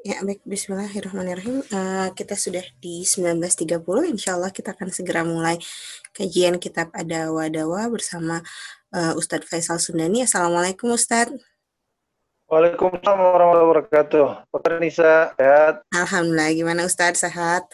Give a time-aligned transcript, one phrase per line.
[0.00, 0.40] Ya, baik.
[0.48, 1.60] Bismillahirrahmanirrahim.
[1.68, 3.84] Uh, kita sudah di 19.30.
[4.08, 5.60] Insya Allah kita akan segera mulai
[6.16, 8.40] kajian kitab Adawa Dawa bersama
[8.96, 10.24] uh, Ustadz Faisal Sundani.
[10.24, 11.36] Assalamualaikum Ustadz.
[12.48, 14.26] Waalaikumsalam warahmatullahi wabarakatuh.
[14.48, 15.84] Dokter Nisa, sehat?
[15.92, 16.48] Alhamdulillah.
[16.56, 17.68] Gimana Ustadz, sehat?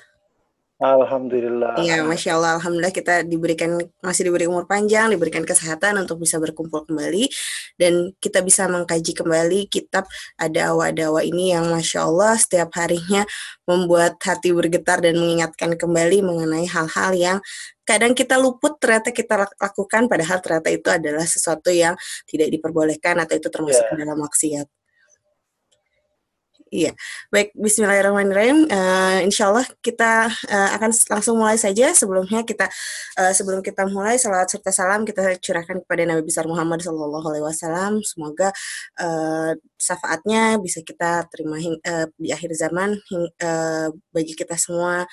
[0.77, 1.80] Alhamdulillah.
[1.80, 6.84] Iya, masya Allah, alhamdulillah kita diberikan masih diberi umur panjang, diberikan kesehatan untuk bisa berkumpul
[6.84, 7.32] kembali
[7.80, 10.04] dan kita bisa mengkaji kembali kitab
[10.36, 13.24] ada awa-dawa ini yang masya Allah setiap harinya
[13.64, 17.38] membuat hati bergetar dan mengingatkan kembali mengenai hal-hal yang
[17.88, 21.97] kadang kita luput ternyata kita lakukan padahal ternyata itu adalah sesuatu yang
[22.28, 23.97] tidak diperbolehkan atau itu termasuk yeah.
[23.97, 24.75] dalam maksiat.
[26.66, 26.91] Iya,
[27.30, 27.55] baik.
[27.55, 28.66] Bismillahirrahmanirrahim.
[28.66, 31.95] Uh, insya Allah kita uh, akan langsung mulai saja.
[31.95, 32.66] Sebelumnya kita
[33.23, 37.47] uh, sebelum kita mulai salawat serta salam kita curahkan kepada Nabi besar Muhammad Shallallahu Alaihi
[37.47, 38.02] Wasallam.
[38.02, 38.51] Semoga
[38.98, 42.98] uh, syafaatnya bisa kita terima uh, di akhir zaman
[43.47, 45.06] uh, bagi kita semua.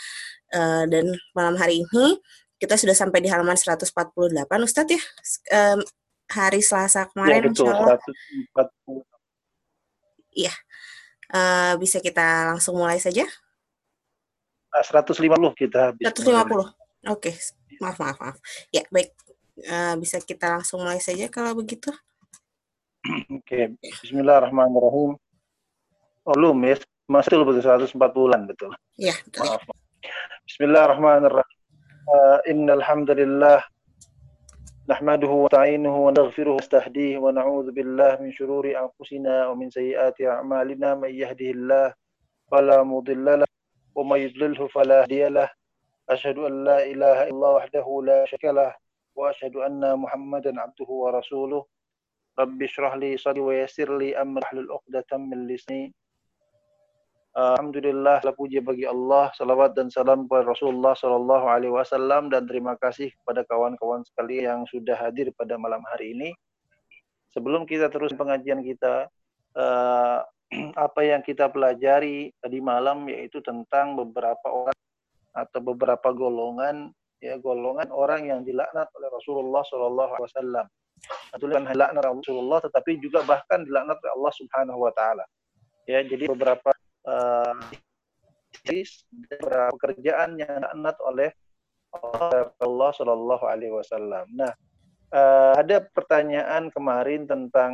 [0.49, 1.05] Uh, dan
[1.37, 2.17] malam hari ini
[2.57, 3.93] kita sudah sampai di halaman 148
[4.41, 5.01] Ustadz ya.
[5.53, 5.85] Um,
[6.33, 7.45] hari Selasa kemarin.
[7.45, 7.97] Ya, betul, insya Allah.
[8.57, 9.13] 140.
[10.33, 10.53] Iya.
[11.33, 13.25] Uh, bisa kita langsung mulai saja?
[14.69, 15.17] 150
[15.57, 15.97] kita.
[15.97, 16.29] 150.
[16.29, 16.69] Oke,
[17.09, 17.35] okay.
[17.81, 18.37] maaf maaf maaf.
[18.69, 19.11] Ya baik,
[19.65, 21.89] uh, bisa kita langsung mulai saja kalau begitu.
[23.33, 23.63] Oke, okay.
[24.05, 25.17] Bismillahirrahmanirrahim.
[26.23, 26.79] Oh, belum ya,
[27.11, 28.71] masih betul 140-an betul.
[28.95, 29.43] Iya, betul.
[29.43, 29.61] Maaf.
[30.47, 31.57] Bismillahirrahmanirrahim.
[32.03, 33.63] Uh, innal hamdalillah
[34.83, 40.99] نحمده ونستعينه ونغفره ونستهديه ونعوذ بالله من شرور أنفسنا ومن سيئات أعمالنا.
[40.99, 41.93] من يهده الله
[42.51, 43.47] فلا مضل له
[43.95, 45.49] ومن يضلله فلا هادي له.
[46.09, 48.75] أشهد أن لا إله إلا الله وحده لا شريك له
[49.15, 51.63] وأشهد أن محمدا عبده ورسوله.
[52.39, 54.43] رب اشرح لي صدري ويسر لي أمري.
[54.43, 55.95] واحلل عقدة من لساني
[57.33, 63.09] Alhamdulillah, puji bagi Allah, salawat dan salam kepada Rasulullah Shallallahu Alaihi Wasallam dan terima kasih
[63.09, 66.29] kepada kawan-kawan sekalian yang sudah hadir pada malam hari ini.
[67.33, 69.09] Sebelum kita terus pengajian kita,
[69.57, 70.21] uh,
[70.85, 74.77] apa yang kita pelajari tadi malam yaitu tentang beberapa orang
[75.33, 80.65] atau beberapa golongan ya golongan orang yang dilaknat oleh Rasulullah Shallallahu Alaihi Wasallam.
[81.33, 85.25] Bukan dilaknat Rasulullah, tetapi juga bahkan dilaknat oleh Allah Subhanahu Wa Taala.
[85.89, 86.71] Ya, jadi beberapa
[87.07, 87.55] uh,
[89.73, 91.29] pekerjaan yang dianat oleh
[92.57, 94.25] Allah Shallallahu Alaihi Wasallam.
[94.33, 94.49] Nah,
[95.13, 97.73] uh, ada pertanyaan kemarin tentang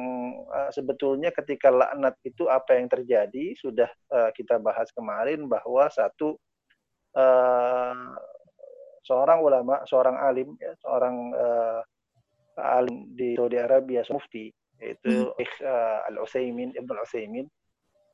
[0.51, 6.35] uh, sebetulnya ketika laknat itu apa yang terjadi sudah uh, kita bahas kemarin bahwa satu
[7.15, 7.95] uh,
[9.07, 11.81] seorang ulama, seorang alim, ya, seorang uh,
[12.59, 15.63] alim di Saudi Arabia, mufti yaitu hmm.
[15.63, 17.45] uh, Al Utsaimin Ibn Al Utsaimin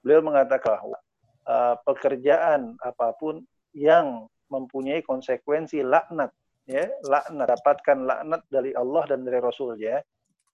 [0.02, 0.98] beliau mengatakan bahwa
[1.46, 3.42] uh, pekerjaan apa pun
[3.76, 6.32] yang mempunyai konsekuensi laknat
[6.66, 10.02] ya laknat dapatkan laknat dari Allah dan dari Rasulnya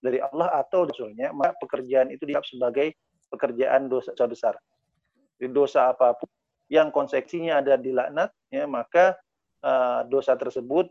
[0.02, 2.88] dari Allah atau Rasulnya maka pekerjaan itu dianggap sebagai
[3.32, 4.54] pekerjaan dosa besar
[5.42, 6.28] dosa apa pun
[6.70, 9.18] yang konsekuensinya ada di laknat ya maka
[9.64, 10.88] uh, dosa tersebut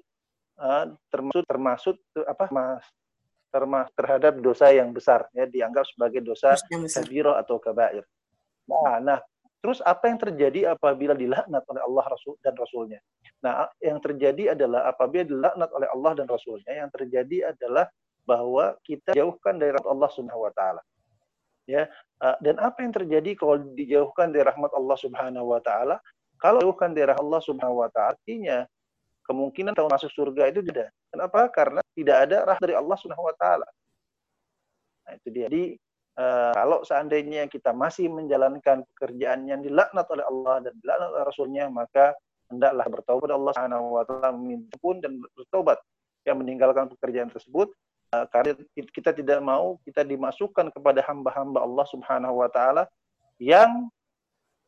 [0.61, 1.95] uh, termasuk termasuk
[2.27, 2.85] apa mas
[3.51, 8.07] termas terhadap dosa yang besar ya dianggap sebagai dosa kabiro atau kabair.
[8.63, 9.19] Nah, nah
[9.61, 12.97] Terus apa yang terjadi apabila dilaknat oleh Allah Rasul dan Rasulnya?
[13.45, 17.85] Nah, yang terjadi adalah apabila dilaknat oleh Allah dan Rasulnya, yang terjadi adalah
[18.25, 20.81] bahwa kita jauhkan dari rahmat Allah Subhanahu Wa Taala.
[21.69, 21.85] Ya,
[22.41, 26.01] dan apa yang terjadi kalau dijauhkan dari rahmat Allah Subhanahu Wa Taala?
[26.41, 28.65] Kalau dijauhkan dari rahmat Allah Subhanahu Wa Taala, artinya
[29.29, 30.89] kemungkinan tahun masuk surga itu tidak.
[31.13, 31.45] Kenapa?
[31.53, 33.67] Karena tidak ada rahmat dari Allah Subhanahu Wa Taala.
[35.05, 35.45] Nah, itu dia.
[35.45, 35.77] Jadi
[36.21, 41.65] Uh, kalau seandainya kita masih menjalankan pekerjaan yang dilaknat oleh Allah dan dilaknat oleh Rasulnya,
[41.65, 42.13] maka
[42.45, 44.29] hendaklah bertobat Allah Subhanahu wa taala
[44.77, 45.81] pun dan bertobat
[46.29, 47.73] yang meninggalkan pekerjaan tersebut
[48.13, 48.53] uh, karena
[48.93, 52.85] kita tidak mau kita dimasukkan kepada hamba-hamba Allah Subhanahu wa taala
[53.41, 53.89] yang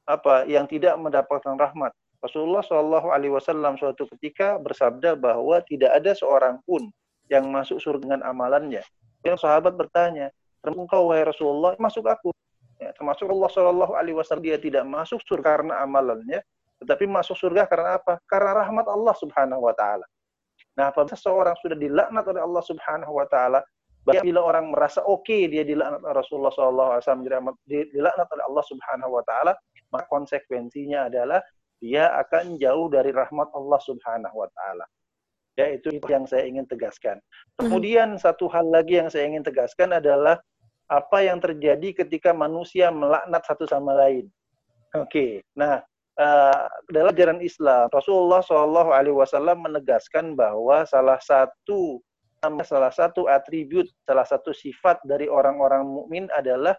[0.09, 1.94] apa yang tidak mendapatkan rahmat.
[2.17, 6.89] Rasulullah Shallallahu alaihi wasallam suatu ketika bersabda bahwa tidak ada seorang pun
[7.29, 8.81] yang masuk surga dengan amalannya.
[9.21, 10.33] Yang sahabat bertanya,
[10.71, 12.31] engkau wahai Rasulullah masuk aku.
[12.80, 16.44] Ya, termasuk Allah Shallallahu Alaihi Wasallam dia tidak masuk surga karena amalannya
[16.83, 18.19] tetapi masuk surga karena apa?
[18.27, 20.04] Karena rahmat Allah Subhanahu Wa Taala.
[20.75, 23.60] Nah apabila seseorang sudah dilaknat oleh Allah Subhanahu Wa Taala
[24.04, 27.24] bila orang merasa oke okay, dia dilaknat oleh Rasulullah Shallallahu Alaihi Wasallam
[27.95, 29.54] dilaknat oleh Allah Subhanahu Wa Taala
[29.95, 31.39] maka konsekuensinya adalah
[31.80, 34.86] dia akan jauh dari rahmat Allah Subhanahu Wa Taala.
[35.56, 37.21] Ya itu yang saya ingin tegaskan.
[37.56, 40.42] Kemudian satu hal lagi yang saya ingin tegaskan adalah
[40.91, 44.27] apa yang terjadi ketika manusia melaknat satu sama lain.
[44.94, 45.41] okay.
[45.57, 45.81] nah
[46.19, 52.01] uh, dalam ajaran Islam Rasulullah Shallallahu Alaihi Wasallam menegaskan bahwa salah satu
[52.44, 56.75] salah satu atribut salah satu sifat dari orang-orang mukmin adalah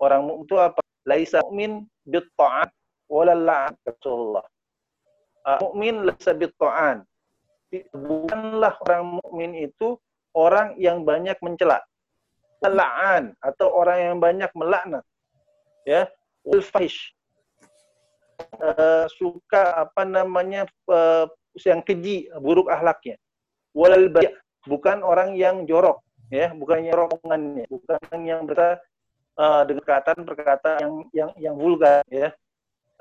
[0.00, 2.72] orang mukmin itu apa laisa mukmin bit ta'at
[3.12, 4.44] wala la'an Rasulullah
[5.44, 7.04] uh, mukmin laisa bit ta'an
[7.92, 10.00] bukanlah orang mukmin itu
[10.32, 11.76] orang yang banyak mencela
[12.68, 15.04] la'an atau orang yang banyak melaknat
[15.86, 16.06] ya.
[16.42, 17.14] Ulfahish
[18.60, 21.30] uh, suka apa namanya uh,
[21.62, 23.16] yang keji buruk ahlaknya.
[23.72, 24.12] Walal
[24.66, 26.52] bukan orang yang jorok ya.
[26.52, 28.80] Bukan yang rokongannya bukan yang berkata
[29.38, 32.34] uh, dengan perkataan-perkataan yang yang yang vulgar ya.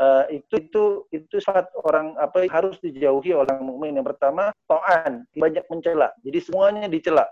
[0.02, 4.00] Uh, itu itu itu saat orang apa harus dijauhi orang mukmin.
[4.00, 6.10] Yang pertama to'an banyak mencela.
[6.25, 7.25] Jadi semuanya dicela.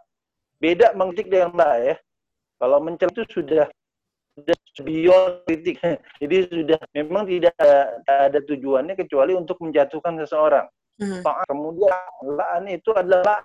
[0.59, 1.95] Beda mengkritik dengan mbak ya
[2.59, 3.65] kalau mencela itu sudah
[4.35, 5.79] sudah beyond kritik.
[6.21, 10.67] Jadi sudah memang tidak ada, ada tujuannya kecuali untuk menjatuhkan seseorang.
[10.99, 11.23] Hmm.
[11.47, 11.95] kemudian
[12.27, 13.39] laan itu adalah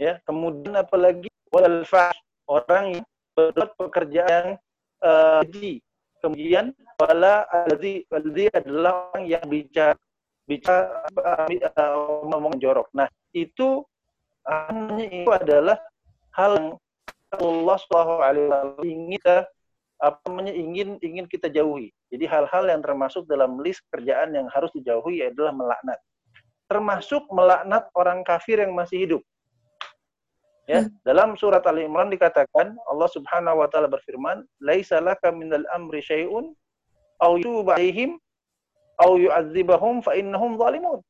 [0.00, 1.84] ya kemudian apalagi walal
[2.48, 3.04] orang yang
[3.36, 4.56] berbuat pekerjaan
[5.04, 5.44] uh,
[6.24, 9.92] kemudian wala alzi alzi adalah orang yang bicara
[10.48, 11.04] bicara
[11.76, 12.88] uh, ngomong jorok.
[12.96, 13.84] Nah itu
[14.48, 15.76] hanya itu adalah
[16.32, 16.68] hal yang
[17.40, 19.36] Allah Subhanahu Alaihi Wasallam ingin kita
[20.02, 21.94] apa namanya ingin ingin kita jauhi.
[22.12, 25.98] Jadi hal-hal yang termasuk dalam list kerjaan yang harus dijauhi adalah melaknat.
[26.68, 29.22] Termasuk melaknat orang kafir yang masih hidup.
[30.64, 30.96] Ya, hmm.
[31.04, 36.56] dalam surat Ali Imran dikatakan Allah Subhanahu wa taala berfirman, "Laisa laka minal amri syai'un
[37.20, 38.16] aw alaihim
[38.96, 41.04] aw yu'adzibahum fa innahum zalimun."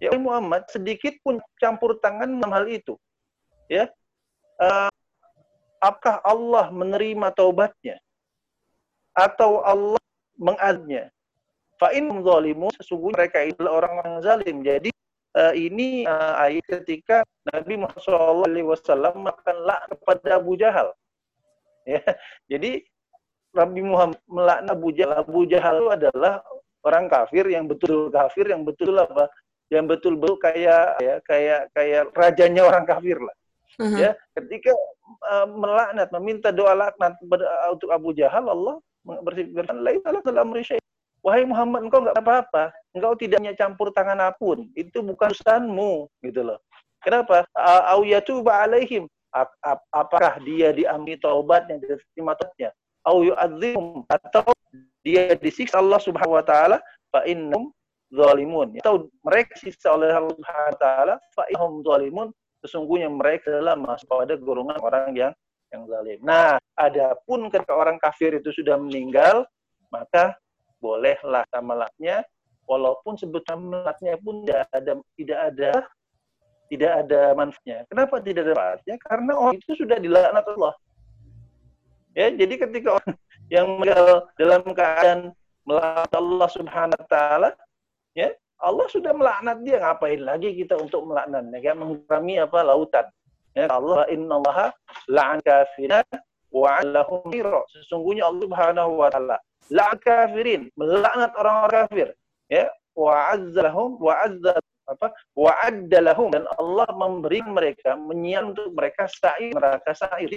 [0.00, 2.96] Ya Muhammad, sedikit pun campur tangan dalam hal itu.
[3.68, 3.92] Ya.
[4.56, 4.88] Uh,
[5.78, 7.98] apakah Allah menerima taubatnya
[9.14, 10.02] atau Allah
[10.38, 11.10] mengadnya?
[11.78, 14.56] Fa innahum zalimun, sesungguhnya mereka adalah orang-orang zalim.
[14.66, 14.90] Jadi
[15.38, 17.22] uh, ini uh, ayat ketika
[17.54, 20.90] Nabi Muhammad SAW makan lak kepada Abu Jahal.
[21.86, 22.02] Ya,
[22.50, 22.82] jadi
[23.54, 25.16] Nabi Muhammad melaknat Abu Jahal.
[25.22, 26.34] Abu Jahal itu adalah
[26.82, 29.30] orang kafir yang betul kafir yang betul apa?
[29.68, 33.36] Yang betul-betul kayak ya kayak kayak rajanya orang kafir lah.
[33.78, 33.94] Uh-huh.
[33.94, 34.97] Ya, ketika uh,
[35.52, 37.16] melaknat meminta doa laknat
[37.72, 40.78] untuk Abu Jahal Allah berfirman
[41.18, 42.70] Wahai Muhammad, engkau nggak apa-apa.
[42.94, 44.70] Engkau tidak punya campur tangan apa pun.
[44.78, 46.62] Itu bukan urusanmu, gitu loh.
[47.02, 47.42] Kenapa?
[47.90, 49.10] Au yatuba alaihim.
[49.92, 52.70] Apakah dia diambil taubatnya, diterima taubatnya?
[53.02, 54.54] Au yu'adzim atau
[55.02, 56.78] dia disiksa Allah Subhanahu wa taala
[57.10, 57.74] fa innahum
[58.14, 58.78] zalimun.
[58.78, 62.28] Atau mereka disiksa oleh Allah Subhanahu wa taala fa innahum zalimun.
[62.64, 65.32] Sesungguhnya mereka adalah masuk pada golongan orang yang
[65.68, 66.18] yang zalim.
[66.24, 69.44] Nah, adapun ketika orang kafir itu sudah meninggal,
[69.92, 70.36] maka
[70.80, 72.24] bolehlah tamalaknya
[72.64, 75.72] walaupun sebetulnya melatnya pun tidak ada tidak ada
[76.68, 77.78] tidak ada manfaatnya.
[77.88, 78.96] Kenapa tidak ada manfaatnya?
[79.00, 80.74] Karena orang itu sudah dilaknat Allah.
[82.12, 83.14] Ya, jadi ketika orang
[83.48, 85.18] yang meninggal dalam keadaan
[85.64, 87.50] melaknat Allah Subhanahu wa taala,
[88.12, 91.58] ya, Allah sudah melaknat dia, ngapain lagi kita untuk melaknatnya?
[91.62, 91.76] Kan?
[91.78, 92.58] Mengharami apa?
[92.66, 93.06] Lautan.
[93.54, 94.70] Ya, Allah innallaha
[95.10, 96.02] la'an kafirina
[96.50, 97.30] wa 'alahum
[97.74, 99.38] Sesungguhnya Allah Subhanahu wa taala
[99.68, 102.08] la kafirin, melaknat orang-orang kafir.
[102.48, 104.56] Ya, wa azzalahum wa azza
[104.88, 105.12] apa?
[105.36, 110.32] Wa addalahum dan Allah memberi mereka menyiapkan untuk mereka sa'ir neraka sa'ir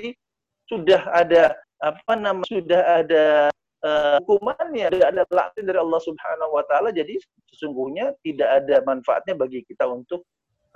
[0.67, 3.47] sudah ada apa nama sudah ada
[3.85, 7.17] uh, hukumannya tidak ada laknat dari Allah Subhanahu wa taala jadi
[7.51, 10.25] sesungguhnya tidak ada manfaatnya bagi kita untuk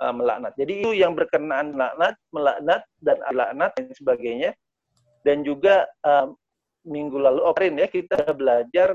[0.00, 0.52] uh, melaknat.
[0.58, 4.50] Jadi itu yang berkenaan laknat, melaknat dan laknat dan sebagainya
[5.24, 6.30] dan juga uh,
[6.86, 8.94] minggu lalu, oh ya kita belajar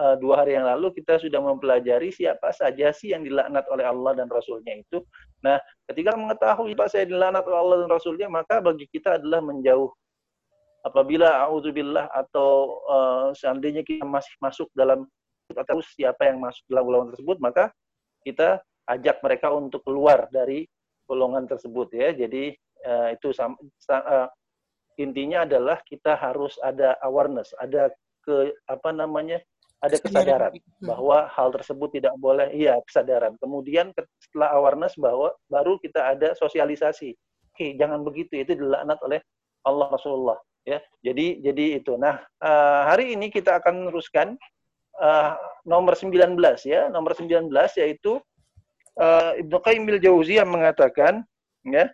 [0.00, 4.16] uh, dua hari yang lalu kita sudah mempelajari siapa saja sih yang dilaknat oleh Allah
[4.16, 5.04] dan Rasulnya itu.
[5.44, 5.60] Nah,
[5.92, 9.92] ketika mengetahui Pak saya dilaknat oleh Allah dan Rasulnya, maka bagi kita adalah menjauh.
[10.86, 15.02] Apabila auzubillah atau uh, seandainya kita masih masuk dalam
[15.50, 17.74] atau siapa yang masuk dalam golongan tersebut, maka
[18.22, 20.62] kita ajak mereka untuk keluar dari
[21.10, 22.14] golongan tersebut ya.
[22.14, 22.54] Jadi
[22.86, 23.58] uh, itu sama,
[23.90, 24.30] uh,
[24.94, 27.90] intinya adalah kita harus ada awareness, ada
[28.22, 29.42] ke apa namanya?
[29.84, 33.36] ada kesadaran bahwa hal tersebut tidak boleh iya kesadaran.
[33.36, 33.92] Kemudian
[34.24, 37.12] setelah awareness bahwa baru kita ada sosialisasi.
[37.52, 39.20] Oke, jangan begitu itu dilaknat oleh
[39.68, 40.82] Allah Rasulullah ya.
[41.00, 41.94] Jadi jadi itu.
[41.94, 44.34] Nah, uh, hari ini kita akan meneruskan
[44.98, 46.34] uh, nomor 19
[46.66, 46.90] ya.
[46.90, 48.18] Nomor 19 yaitu
[48.98, 51.22] uh, Ibnu Qayyim al-Jauziyah mengatakan
[51.62, 51.86] ya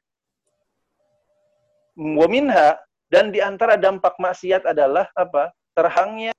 [1.93, 2.81] wa minha
[3.13, 5.53] dan di antara dampak maksiat adalah apa?
[5.77, 6.33] Terhangnya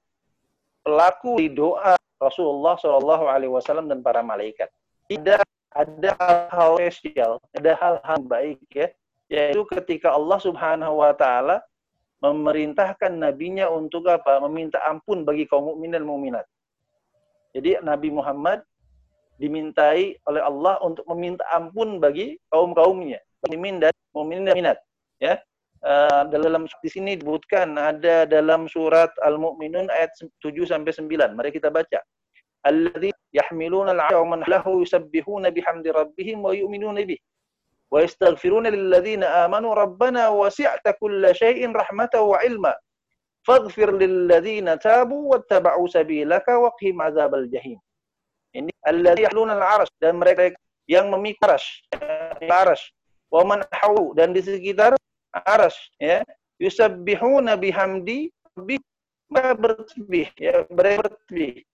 [0.82, 4.74] pelaku di doa, Rasulullah Shallallahu Alaihi Wasallam dan para malaikat.
[5.06, 5.42] Tidak
[5.74, 6.12] ada
[6.50, 8.90] hal spesial, ada hal-hal baik ya,
[9.30, 11.62] yaitu ketika Allah Subhanahu Wa Taala
[12.24, 14.39] memerintahkan nabinya untuk apa?
[14.48, 16.48] Meminta ampun bagi kaum mukmin dan mukminat.
[17.51, 18.63] Jadi Nabi Muhammad
[19.38, 24.80] dimintai oleh Allah untuk meminta ampun bagi kaum-kaumnya, mukmin dan mukmin dan minat.
[25.20, 25.44] Ya.
[25.84, 31.36] Uh, dalam di sini disebutkan ada dalam surat Al-Mu'minun ayat 7 sampai 9.
[31.36, 32.00] Mari kita baca.
[32.63, 37.20] Alladzi yahmiluna al-'arsha wa man lahu yusabbihuna bihamdi wa yu'minuna bih.
[37.93, 42.73] Lilladzina amanu rabbana wasi'ta kulla syai'in rahmatan wa 'ilma.
[43.43, 47.77] Faghfir lilladzina tabu wattaba'u sabilaka waqhim 'adzabal jahim.
[48.55, 50.55] Ini alladzi yahluna al-'arsy dan mereka
[50.88, 51.83] yang memikul arsy,
[52.47, 52.91] arsy
[53.33, 53.59] wa man
[54.13, 54.93] dan di sekitar
[55.33, 56.21] arsy ya
[56.62, 58.29] yusabbihuna bihamdi
[58.62, 58.77] bi
[59.33, 61.65] bertasbih ya bertasbih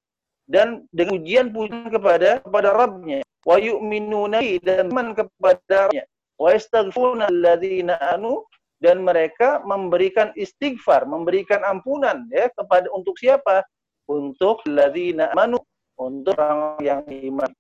[0.48, 6.04] dan dengan ujian pujian kepada kepada Rabbnya wa yu'minuna dan man kepadanya
[6.40, 8.44] wa yastaghfiruna alladzina anu
[8.80, 13.64] dan mereka memberikan istighfar, memberikan ampunan ya kepada untuk siapa?
[14.08, 15.60] Untuk alladzina amanu
[16.00, 17.52] untuk orang yang iman.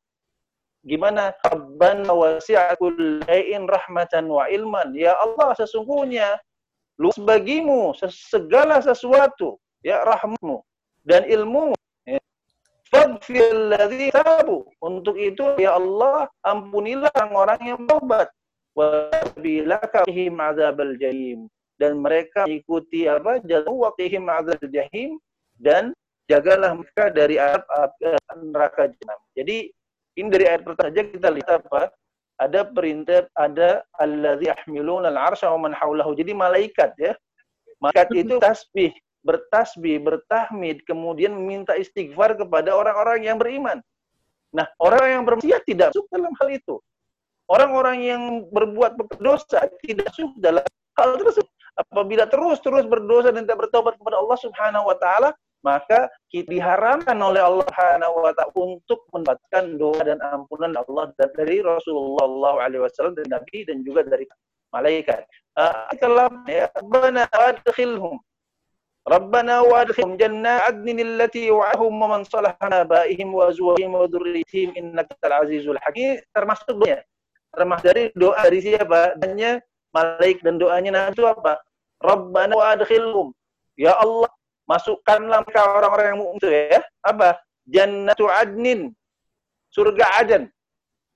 [0.87, 1.35] Gimana?
[1.43, 4.95] Rabbana wasi'a kullai'in rahmatan wa ilman.
[4.95, 6.39] Ya Allah, sesungguhnya
[6.95, 10.63] luas bagimu segala sesuatu, ya rahmatmu
[11.03, 11.75] dan ilmu.
[12.89, 13.05] Ya.
[13.05, 14.65] Fadfir ladzi tabu.
[14.81, 18.29] Untuk itu, ya Allah, ampunilah orang-orang yang bertobat.
[18.73, 21.49] Wabilaka bihim azabal jahim.
[21.79, 23.39] Dan mereka ikuti apa?
[23.45, 25.21] Jalu waqihim azabal jahim.
[25.59, 25.93] Dan
[26.29, 28.15] jagalah mereka dari api
[28.45, 29.19] neraka jahanam.
[29.33, 29.57] Jadi
[30.17, 31.91] ini dari ayat pertama saja kita lihat apa?
[32.39, 36.15] Ada perintah, ada alladzi yahmiluna al-'arsya wa man haulahu.
[36.15, 37.11] Jadi malaikat ya.
[37.83, 38.91] Malaikat itu tasbih,
[39.23, 43.83] bertasbih, bertahmid, kemudian meminta istighfar kepada orang-orang yang beriman.
[44.49, 46.75] Nah, orang yang bermaksiat tidak masuk dalam hal itu.
[47.49, 50.65] Orang-orang yang berbuat dosa tidak masuk dalam
[50.97, 51.51] hal tersebut.
[51.79, 55.29] Apabila terus-terus berdosa dan tidak bertobat kepada Allah Subhanahu wa taala,
[55.63, 61.63] maka kita diharamkan oleh Allah Subhanahu wa taala untuk mendapatkan doa dan ampunan Allah dari
[61.63, 64.27] Rasulullah alaihi wasallam dan Nabi dan juga dari
[64.75, 65.23] malaikat.
[65.99, 68.19] Kalau ya Rabbana adkhilhum
[70.19, 76.19] Jannat adnin allati wa'ahum wa man salaha abaihim wa azwajihim wa dhurriyyatihim innaka azizul hakim
[76.35, 77.01] termasuk doanya.
[77.49, 79.17] Termasuk dari doa dari siapa?
[79.17, 79.63] Dannya
[79.95, 81.57] malaikat dan doanya nah itu apa?
[82.03, 83.33] Rabbana wa adkhilhum
[83.79, 84.29] ya Allah
[84.69, 86.81] masukkanlah mereka orang-orang yang mukmin itu ya.
[87.01, 87.29] Apa?
[87.65, 88.93] Jannatu adnin.
[89.73, 90.51] Surga adan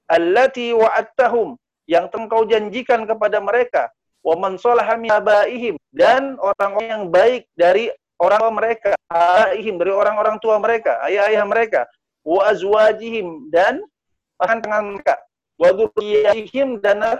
[0.09, 1.59] allati wa'adtahum.
[1.83, 3.91] Yang engkau janjikan kepada mereka
[4.23, 5.75] wa man salaha min abaihim.
[5.91, 11.81] Dan orang-orang yang baik dari orang tua mereka abaihim dari orang-orang tua mereka ayah-ayah mereka
[12.23, 13.83] wa azwajihim dan
[14.39, 15.15] akan tangan mereka.
[15.59, 17.19] Wa dzurriyyatihim dan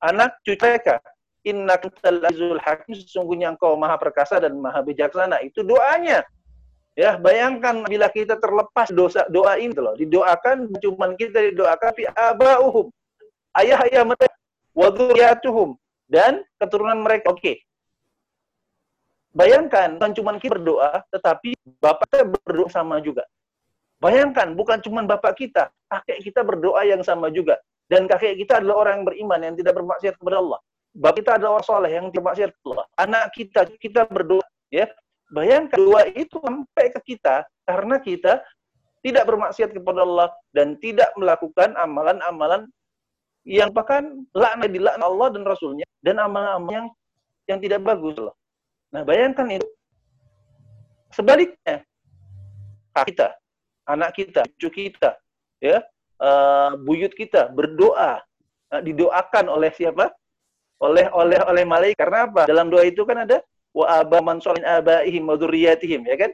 [0.00, 1.02] anak cucu mereka.
[1.42, 5.42] Inna azizul hakim sesungguhnya engkau maha perkasa dan maha bijaksana.
[5.42, 6.22] Itu doanya.
[6.92, 9.96] Ya bayangkan bila kita terlepas dosa doa ini loh.
[9.98, 12.86] Didoakan cuma kita didoakan fi abauhum.
[13.58, 14.41] Ayah-ayah mereka
[14.72, 15.76] wadhuriyatuhum
[16.08, 17.56] dan keturunan mereka oke okay.
[19.32, 23.24] bayangkan bukan cuma kita berdoa tetapi bapak kita berdoa sama juga
[24.02, 27.56] bayangkan bukan cuma bapak kita kakek kita berdoa yang sama juga
[27.88, 30.60] dan kakek kita adalah orang yang beriman yang tidak bermaksiat kepada Allah
[30.92, 32.86] Bapak kita adalah orang soleh yang tidak maksiat Allah.
[33.00, 34.44] Anak kita, kita berdoa.
[34.68, 34.84] ya
[35.32, 38.44] Bayangkan doa itu sampai ke kita karena kita
[39.00, 42.68] tidak bermaksiat kepada Allah dan tidak melakukan amalan-amalan
[43.42, 46.88] yang bahkan laknat dilaknat Allah dan Rasulnya dan amalan-amalan yang
[47.50, 48.34] yang tidak bagus loh.
[48.94, 49.68] Nah bayangkan itu.
[51.12, 51.84] Sebaliknya
[53.04, 53.36] kita,
[53.84, 55.20] anak kita, cucu kita,
[55.60, 55.84] ya,
[56.24, 58.24] uh, buyut kita berdoa,
[58.72, 60.08] uh, didoakan oleh siapa?
[60.82, 61.96] oleh oleh oleh malaikat.
[61.96, 62.42] Karena apa?
[62.50, 63.38] Dalam doa itu kan ada
[63.72, 66.30] wa aba man solin abaihim wa dzurriyyatihim, ya kan?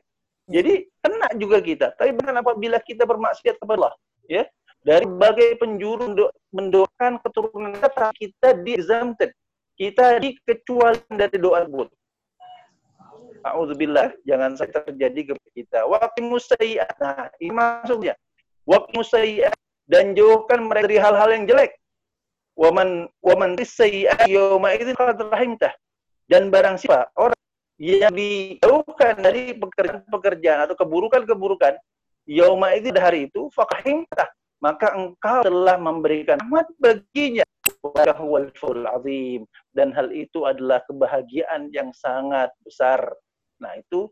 [0.49, 1.93] Jadi kena juga kita.
[1.95, 4.49] Tapi bukan apabila kita bermaksiat kepada Allah, ya.
[4.83, 9.31] Dari berbagai penjuru mendoakan keturunan kita, kita di exempted.
[9.79, 11.89] Kita dikecualikan dari doa tersebut.
[13.47, 15.79] A'udzubillah, jangan sampai terjadi kepada kita.
[15.87, 16.95] Waktu musayyi'at.
[16.99, 18.15] Nah, ini maksudnya.
[18.67, 19.55] Waktu musayyi'at.
[19.89, 21.79] Dan jauhkan mereka dari hal-hal yang jelek
[22.59, 25.71] waman waman sayyi'at yawma idzin qad rahimtah
[26.27, 27.39] dan barang siapa orang
[27.79, 31.79] yang dijauhkan dari pekerjaan-pekerjaan atau keburukan-keburukan
[32.27, 34.27] yauma itu hari itu fakahimtah
[34.59, 37.47] maka engkau telah memberikan rahmat baginya
[38.99, 39.47] azim
[39.77, 43.13] dan hal itu adalah kebahagiaan yang sangat besar
[43.63, 44.11] nah itu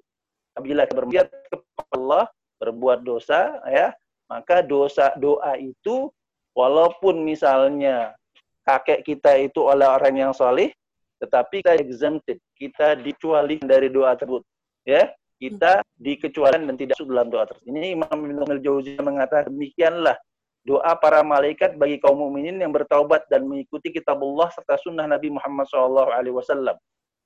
[0.57, 2.25] apabila kita bermaksiat kepada Allah
[2.61, 3.93] berbuat dosa ya,
[4.27, 6.09] maka dosa doa itu
[6.57, 8.17] walaupun misalnya
[8.65, 10.73] kakek kita itu oleh orang yang soleh,
[11.21, 14.43] tetapi kita exempted, kita dicualikan dari doa tersebut.
[14.89, 17.69] Ya, kita dikecualikan dan tidak masuk dalam doa tersebut.
[17.69, 20.17] Ini Imam Ibnu Al-Jauziyah mengatakan demikianlah
[20.67, 25.31] doa para malaikat bagi kaum mukminin yang bertaubat dan mengikuti kitab Allah serta sunnah Nabi
[25.31, 26.75] Muhammad SAW.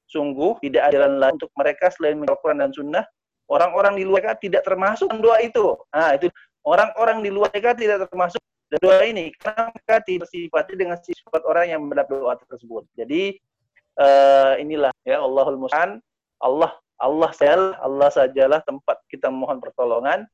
[0.05, 3.05] Sungguh tidak ada jalan lain untuk mereka selain Al-Quran dan sunnah.
[3.49, 5.75] Orang-orang di luar mereka tidak termasuk doa itu.
[5.91, 6.29] Nah, itu
[6.63, 8.43] orang-orang di luar mereka tidak termasuk
[8.79, 12.87] doa ini karena mereka tidak sifati dengan sifat orang yang mendapat doa tersebut.
[12.95, 13.35] Jadi
[13.99, 15.99] uh, inilah ya Allahul Musta'an
[16.39, 20.29] Allah Allah sajalah, Allah sajalah tempat kita mohon pertolongan.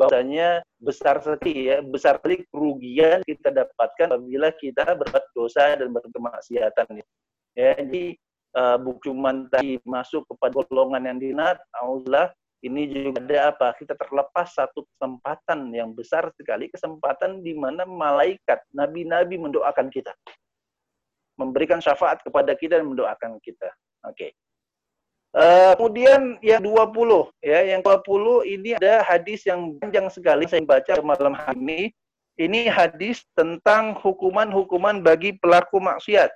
[0.00, 7.04] Bahwasanya besar sekali ya, besar sekali kerugian kita dapatkan apabila kita berbuat dosa dan berkemaksiatan.
[7.52, 8.16] Ya, jadi
[8.56, 13.68] uh, bukan cuma tadi masuk kepada golongan yang dinat, Allah ini juga ada apa?
[13.76, 20.12] Kita terlepas satu kesempatan yang besar sekali, kesempatan di mana malaikat, nabi-nabi mendoakan kita.
[21.40, 23.68] Memberikan syafaat kepada kita dan mendoakan kita.
[24.04, 24.28] Oke.
[24.28, 24.30] Okay.
[25.30, 30.98] Uh, kemudian yang 20 ya, yang 20 ini ada hadis yang panjang sekali saya baca
[31.06, 31.82] malam hari ini.
[32.40, 36.32] Ini hadis tentang hukuman-hukuman bagi pelaku maksiat.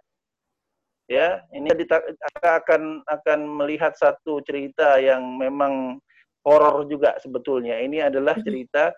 [1.10, 2.00] Ya, ini kita
[2.44, 5.98] akan akan melihat satu cerita yang memang
[6.44, 7.80] horor juga sebetulnya.
[7.80, 8.92] Ini adalah cerita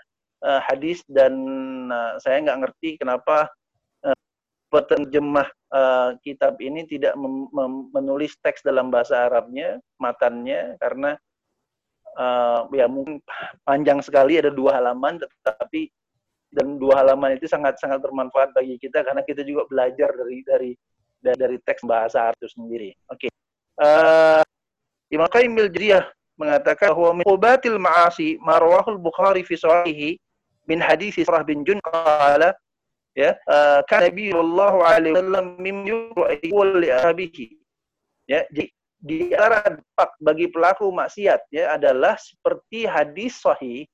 [0.44, 1.32] uh, hadis dan
[1.88, 3.48] uh, saya nggak ngerti kenapa
[4.70, 7.14] penerjemah uh, kitab ini tidak
[7.94, 11.14] menulis teks dalam bahasa Arabnya, matannya, karena
[12.18, 13.22] uh, ya mungkin
[13.62, 15.90] panjang sekali ada dua halaman, tetapi
[16.54, 20.70] dan dua halaman itu sangat sangat bermanfaat bagi kita karena kita juga belajar dari dari
[21.20, 22.90] dari, dari teks bahasa Arab itu sendiri.
[23.10, 23.26] Oke.
[23.26, 23.30] Okay.
[23.76, 24.44] Uh, eh,
[25.12, 25.54] Imam Qayyim
[26.36, 30.20] mengatakan bahwa min ma'asi marwahul Bukhari fi sahihi
[30.68, 32.52] min hadis Surah bin Jun qala
[33.16, 35.88] ya uh, kan Nabi sallallahu alaihi wasallam mim
[36.78, 37.48] li ashabihi
[38.28, 38.68] ya di,
[39.00, 39.80] di antara
[40.20, 43.88] bagi pelaku maksiat ya adalah seperti hadis sahih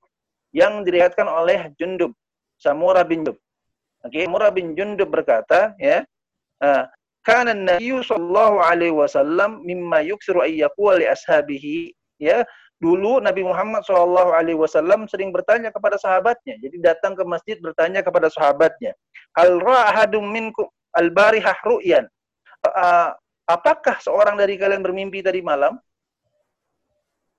[0.50, 2.12] yang diriwayatkan oleh Jundub
[2.58, 3.38] Samura bin Jundub.
[4.02, 6.02] Oke okay, Samura bin Jundub berkata ya
[6.62, 6.84] uh,
[7.22, 11.94] kana Nabi sallallahu alaihi wasallam mimma yuksiru ayyaqwa li ashabihi.
[12.22, 12.46] Ya
[12.82, 16.58] Dulu Nabi Muhammad SAW sering bertanya kepada sahabatnya.
[16.58, 18.90] Jadi datang ke masjid bertanya kepada sahabatnya.
[19.38, 20.66] Hal ra'ahadum minkum
[20.98, 22.10] al-barihah ru'yan.
[22.66, 23.14] Uh,
[23.46, 25.78] apakah seorang dari kalian bermimpi tadi malam?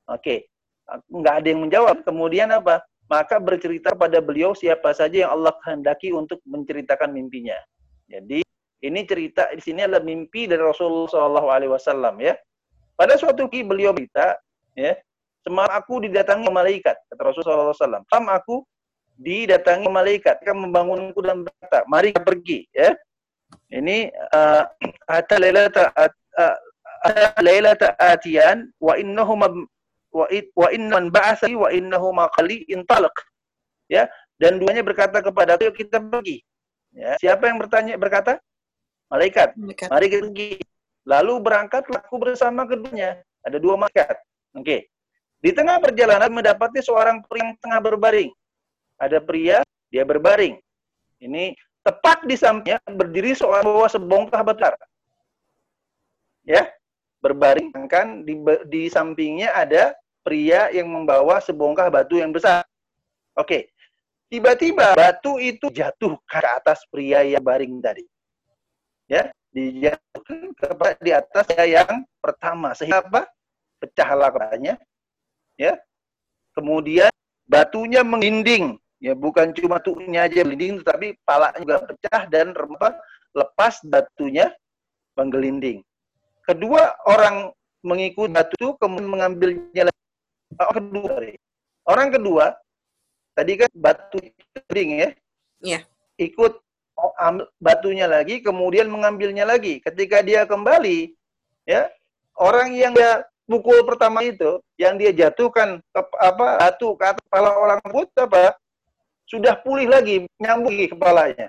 [0.08, 0.48] Oke.
[0.88, 1.02] Okay.
[1.12, 1.98] Nggak ada yang menjawab.
[2.08, 2.80] Kemudian apa?
[3.12, 7.60] Maka bercerita pada beliau siapa saja yang Allah kehendaki untuk menceritakan mimpinya.
[8.08, 8.40] Jadi
[8.80, 12.36] ini cerita di sini adalah mimpi dari Rasulullah SAW ya.
[12.96, 14.40] Pada suatu kali beliau berita
[14.80, 14.96] ya
[15.44, 18.08] Semalam aku didatangi malaikat, kata Rasulullah SAW.
[18.08, 18.64] Semalam aku
[19.20, 22.60] didatangi malaikat, akan membangunku dan berkata, mari kita pergi.
[22.72, 22.96] Ya.
[23.70, 24.64] Ini uh,
[25.06, 26.58] ata lailata uh,
[27.44, 29.52] lailata atiyan wa innahuma
[30.10, 33.14] wa wa innan ba'asa wa innahuma qali intalaq.
[33.92, 34.08] Ya,
[34.40, 36.42] dan duanya berkata kepada aku, kita pergi.
[36.96, 37.20] Ya.
[37.20, 38.40] Siapa yang bertanya berkata?
[39.12, 39.54] Malaikat.
[39.60, 39.88] malaikat.
[39.92, 40.52] Mari kita pergi.
[41.04, 43.20] Lalu berangkat aku bersama keduanya.
[43.44, 44.18] Ada dua malaikat.
[44.56, 44.64] Oke.
[44.64, 44.80] Okay.
[45.44, 48.32] Di tengah perjalanan mendapati seorang pria yang tengah berbaring.
[48.96, 49.60] Ada pria,
[49.92, 50.56] dia berbaring.
[51.20, 51.52] Ini
[51.84, 54.64] tepat di sampingnya berdiri seorang bawa sebongkah batu
[56.48, 56.72] Ya,
[57.20, 58.40] berbaring kan di,
[58.72, 59.92] di sampingnya ada
[60.24, 62.64] pria yang membawa sebongkah batu yang besar.
[63.36, 63.68] Oke.
[64.32, 68.08] Tiba-tiba batu itu jatuh ke atas pria yang baring tadi.
[69.12, 73.28] Ya, dijatuhkan kepada di atas yang pertama sehingga apa?
[73.84, 74.80] Pecahlah kepalanya
[75.58, 75.78] ya.
[76.54, 77.10] Kemudian
[77.50, 82.94] batunya menginding, ya bukan cuma batunya aja menginding, tetapi palanya juga pecah dan rempah
[83.34, 84.54] lepas batunya
[85.18, 85.82] menggelinding.
[86.46, 87.50] Kedua orang
[87.82, 90.04] mengikut batu kemudian mengambilnya lagi.
[90.62, 91.12] Oh, kedua,
[91.90, 92.46] orang kedua
[93.34, 94.22] tadi kan batu
[94.70, 95.10] gelinding ya.
[95.64, 95.80] Iya.
[96.22, 96.62] Ikut
[97.58, 99.82] batunya lagi kemudian mengambilnya lagi.
[99.82, 101.18] Ketika dia kembali
[101.66, 101.90] ya,
[102.38, 107.54] orang yang dia pukul pertama itu yang dia jatuhkan ke apa batu ke atas kepala
[107.54, 108.58] orang tersebut apa
[109.30, 111.48] sudah pulih lagi nyambung lagi kepalanya.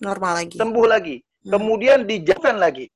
[0.00, 0.56] Normal lagi.
[0.56, 1.16] Sembuh lagi.
[1.42, 1.58] Hmm.
[1.58, 2.86] kemudian dijatuhkan lagi.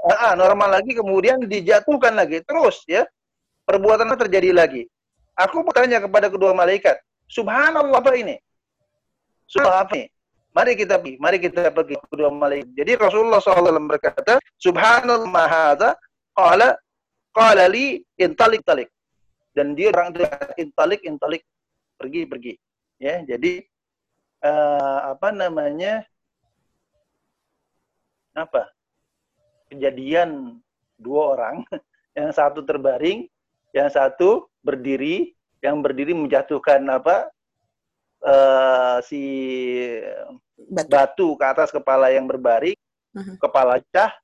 [0.00, 2.44] Nah, normal lagi kemudian dijatuhkan lagi.
[2.44, 3.02] Terus ya
[3.66, 4.82] perbuatan terjadi lagi?
[5.34, 8.36] Aku bertanya kepada kedua malaikat subhanallah apa ini?
[9.48, 10.08] Subhanallah apa ini?
[10.50, 12.74] Mari kita pergi, mari kita pergi kedua malaikat.
[12.74, 15.94] Jadi Rasulullah SAW berkata, Subhanallah mahadha
[16.36, 16.76] Qala
[17.34, 18.90] qala li intalik talik.
[19.50, 20.22] dan dia orang itu
[20.62, 21.42] intalik intalik
[21.98, 22.54] pergi pergi
[23.02, 23.66] ya jadi
[24.46, 26.06] uh, apa namanya
[28.30, 28.70] apa
[29.66, 30.62] kejadian
[30.94, 31.66] dua orang
[32.18, 33.26] yang satu terbaring
[33.74, 37.26] yang satu berdiri yang berdiri menjatuhkan apa
[38.22, 39.22] uh, si
[40.70, 40.88] batu.
[40.94, 42.78] batu ke atas kepala yang berbaring
[43.18, 43.34] uh-huh.
[43.42, 44.14] kepala cah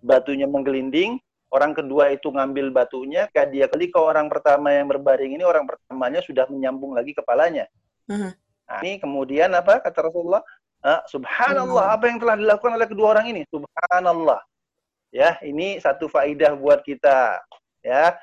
[0.00, 1.20] batunya menggelinding
[1.50, 5.66] orang kedua itu ngambil batunya, kayak dia kali ke orang pertama yang berbaring ini orang
[5.66, 7.66] pertamanya sudah menyambung lagi kepalanya.
[8.06, 8.30] Uh-huh.
[8.70, 10.42] Nah, ini kemudian apa kata Rasulullah?
[10.80, 11.96] Ah, Subhanallah, uh-huh.
[11.98, 13.42] apa yang telah dilakukan oleh kedua orang ini?
[13.50, 14.40] Subhanallah.
[15.10, 17.42] Ya, ini satu faidah buat kita.
[17.82, 18.14] Ya,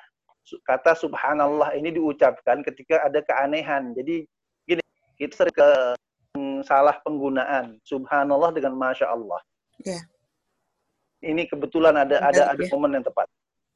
[0.63, 3.91] kata Subhanallah ini diucapkan ketika ada keanehan.
[3.91, 4.23] Jadi
[4.63, 4.83] gini,
[5.19, 5.69] kita sering ke
[6.63, 9.43] salah penggunaan Subhanallah dengan Masya Allah.
[9.83, 10.07] Yeah
[11.23, 12.69] ini kebetulan ada ada ada ya.
[12.73, 13.27] momen yang tepat.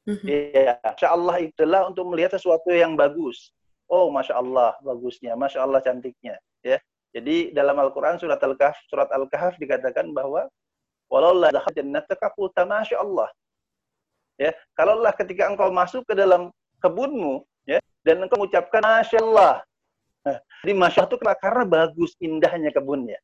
[0.02, 0.26] Mm-hmm.
[0.26, 3.54] Ya, Masya Allah itulah untuk melihat sesuatu yang bagus.
[3.86, 6.38] Oh, Masya Allah bagusnya, Masya Allah cantiknya.
[6.62, 6.78] Ya,
[7.14, 10.50] jadi dalam Al-Quran surat Al-Kahf surat Al-Kahf dikatakan bahwa
[11.06, 12.34] walau la jannataka
[12.66, 13.30] Masya Allah.
[14.40, 16.50] Ya, kalaulah ketika engkau masuk ke dalam
[16.82, 19.62] kebunmu, ya, dan engkau mengucapkan Masya Allah.
[20.26, 23.20] Nah, jadi Masya Allah itu karena bagus indahnya kebunnya.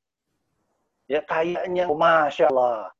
[1.08, 2.92] Ya, kayaknya oh, Masya Allah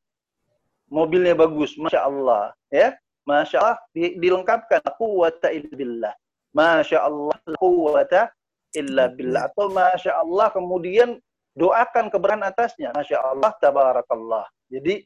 [0.88, 2.96] mobilnya bagus, masya Allah, ya,
[3.28, 6.12] masya Allah di, dilengkapkan quwata billah,
[6.52, 8.32] masya Allah quwata
[8.76, 11.16] illa billah atau masya Allah kemudian
[11.56, 14.44] doakan keberan atasnya, masya Allah tabarakallah.
[14.68, 15.04] Jadi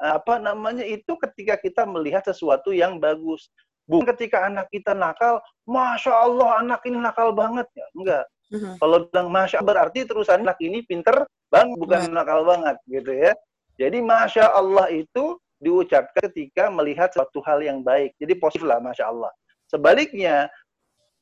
[0.00, 3.50] apa namanya itu ketika kita melihat sesuatu yang bagus.
[3.82, 8.24] Bukan ketika anak kita nakal, masya Allah anak ini nakal banget ya, enggak.
[8.52, 8.74] Uh-huh.
[8.78, 12.14] Kalau bilang masya berarti terusan anak ini pinter bang bukan uh-huh.
[12.14, 13.34] nakal banget gitu ya.
[13.80, 18.12] Jadi Masya Allah itu diucapkan ketika melihat suatu hal yang baik.
[18.18, 19.30] Jadi positif lah Masya Allah.
[19.70, 20.50] Sebaliknya,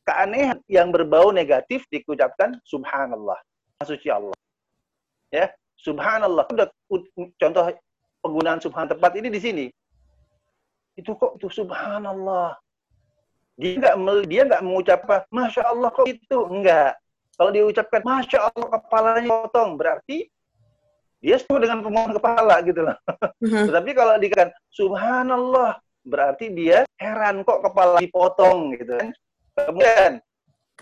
[0.09, 3.39] keanehan yang berbau negatif diucapkan Subhanallah.
[3.85, 4.35] Suci Allah.
[5.31, 6.49] Ya, Subhanallah.
[6.51, 6.69] Udah
[7.39, 7.65] contoh
[8.25, 9.67] penggunaan Subhan tepat ini di sini.
[10.97, 12.57] Itu kok itu Subhanallah.
[13.61, 13.97] Dia nggak
[14.29, 16.97] dia nggak mengucap Masya Allah kok itu enggak.
[17.37, 20.29] Kalau diucapkan Masya Allah kepalanya potong berarti
[21.21, 22.97] dia setuju dengan pemohon kepala gitu loh.
[23.45, 23.65] Uh-huh.
[23.69, 29.09] Tetapi kalau dikatakan subhanallah berarti dia heran kok kepala dipotong gitu kan.
[29.55, 30.13] Kemudian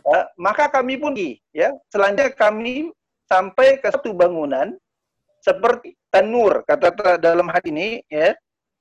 [0.06, 1.12] uh, maka kami pun
[1.50, 2.94] ya selanjutnya kami
[3.26, 4.72] sampai ke satu bangunan
[5.42, 8.32] seperti tanur kata dalam hati ini ya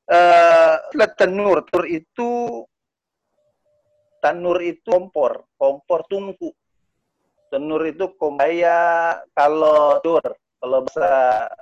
[0.07, 0.75] uh,
[1.19, 2.63] tanur tur itu
[4.23, 6.55] tanur itu kompor kompor tungku
[7.51, 10.23] tanur itu kompaya kalau tur
[10.57, 11.09] kalau bahasa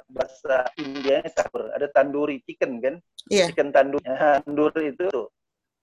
[0.08, 2.96] bahasa India sahur ada tanduri chicken kan?
[3.28, 3.52] Yeah.
[3.52, 5.28] chicken tandur nah, tandur itu tuh,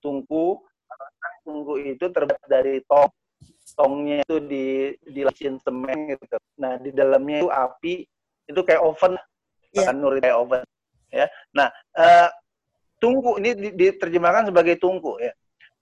[0.00, 0.60] tungku.
[1.42, 3.10] Tungku itu terbuat dari tong.
[3.72, 6.24] Tongnya itu di dilasin semen gitu.
[6.60, 7.94] Nah di dalamnya itu api.
[8.48, 9.16] Itu kayak oven.
[9.72, 9.88] Yeah.
[9.88, 10.62] tandur kayak oven.
[11.12, 11.26] Ya.
[11.52, 12.28] Nah uh,
[12.96, 15.32] tungku ini diterjemahkan sebagai tungku ya.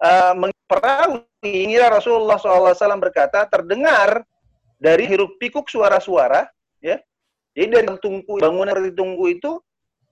[0.00, 4.24] Uh, perahu ini Rasulullah SAW berkata terdengar
[4.80, 6.48] dari hiruk pikuk suara-suara
[6.80, 6.96] ya
[7.54, 9.58] jadi dari tungku bangunan dari tungku itu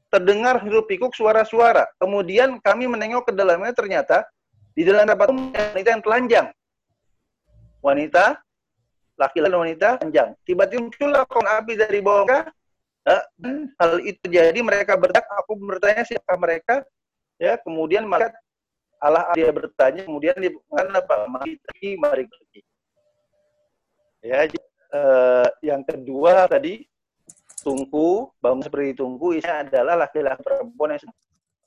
[0.08, 1.86] terdengar hirup pikuk suara-suara.
[2.00, 4.24] Kemudian kami menengok ke dalamnya ternyata
[4.72, 6.46] di dalam rapat wanita yang telanjang.
[7.78, 8.40] Wanita,
[9.14, 10.28] laki-laki dan wanita telanjang.
[10.42, 12.50] Tiba-tiba muncullah kon api dari bawah
[13.06, 16.82] eh, dan hal itu jadi mereka bertanya, aku bertanya siapa mereka,
[17.38, 18.34] ya kemudian mereka
[18.98, 21.16] Allah dia bertanya, kemudian dia mengatakan apa?
[21.30, 22.60] Mari pergi, mari pergi.
[24.26, 24.50] Ya,
[24.90, 26.82] uh, yang kedua tadi
[27.68, 31.12] tungku, bangun seperti tungku isinya adalah laki-laki perempuan yang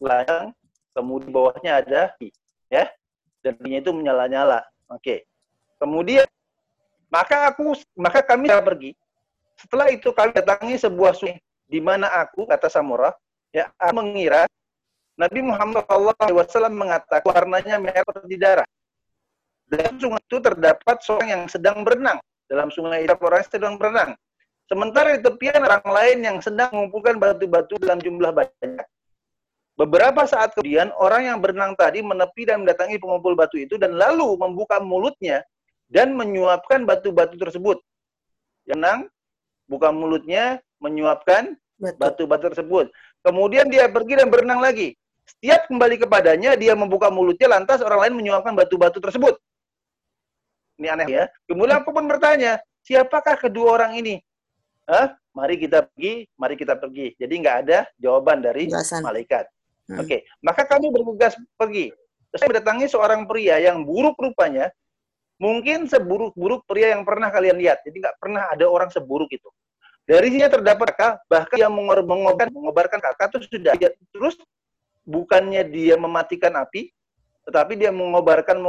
[0.01, 0.45] telanjang,
[0.97, 2.01] kemudian bawahnya ada
[2.73, 2.89] ya,
[3.45, 4.65] dan itu menyala-nyala.
[4.89, 5.29] Oke.
[5.77, 6.25] Kemudian
[7.13, 8.91] maka aku maka kami pergi.
[9.61, 11.37] Setelah itu kami datangi sebuah sungai
[11.69, 13.13] di mana aku kata Samurah
[13.53, 14.49] ya aku mengira
[15.21, 18.69] Nabi Muhammad SAW mengatakan warnanya merah seperti darah.
[19.69, 22.17] Dan sungai itu terdapat seorang yang sedang berenang.
[22.49, 24.17] Dalam sungai itu orang sedang berenang.
[24.71, 28.87] Sementara di tepian orang lain yang sedang mengumpulkan batu-batu dalam jumlah banyak.
[29.75, 34.39] Beberapa saat kemudian, orang yang berenang tadi menepi dan mendatangi pengumpul batu itu dan lalu
[34.39, 35.43] membuka mulutnya
[35.91, 37.83] dan menyuapkan batu-batu tersebut.
[38.63, 39.11] Yang
[39.67, 41.59] buka mulutnya, menyuapkan
[41.99, 42.95] batu-batu tersebut.
[43.27, 44.95] Kemudian dia pergi dan berenang lagi.
[45.27, 49.35] Setiap kembali kepadanya, dia membuka mulutnya, lantas orang lain menyuapkan batu-batu tersebut.
[50.79, 51.23] Ini aneh ya.
[51.43, 54.23] Kemudian aku pun bertanya, siapakah kedua orang ini?
[54.87, 55.13] Hah?
[55.31, 57.15] Mari kita pergi, mari kita pergi.
[57.15, 58.99] Jadi nggak ada jawaban dari Jelasan.
[58.99, 59.47] malaikat.
[59.87, 60.03] Hmm.
[60.03, 60.19] Oke, okay.
[60.43, 61.91] maka kami bertugas pergi.
[62.31, 64.71] Terus saya mendatangi seorang pria yang buruk rupanya
[65.41, 67.81] Mungkin seburuk-buruk pria yang pernah kalian lihat.
[67.81, 69.49] Jadi nggak pernah ada orang seburuk itu.
[70.05, 73.73] Dari sini terdapat kakak, bahkan yang mengobarkan, mengobarkan kakak itu sudah
[74.13, 74.37] terus
[75.01, 76.93] bukannya dia mematikan api,
[77.49, 78.61] tetapi dia mengobarkan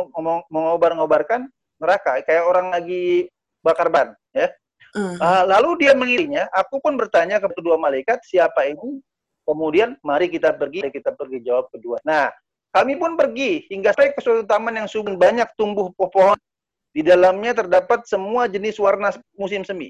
[0.48, 1.44] mengobar-ngobarkan
[1.76, 3.28] neraka kayak orang lagi
[3.60, 4.48] bakar ban ya
[4.96, 5.44] uh.
[5.48, 9.00] Lalu dia mengirinya aku pun bertanya ke kedua malaikat siapa ini?
[9.42, 10.86] Kemudian mari kita pergi.
[10.88, 11.98] Kita pergi jawab kedua.
[12.06, 12.30] Nah
[12.72, 16.36] kami pun pergi hingga sampai ke suatu taman yang sungguh banyak tumbuh pohon.
[16.92, 19.88] Di dalamnya terdapat semua jenis warna musim semi.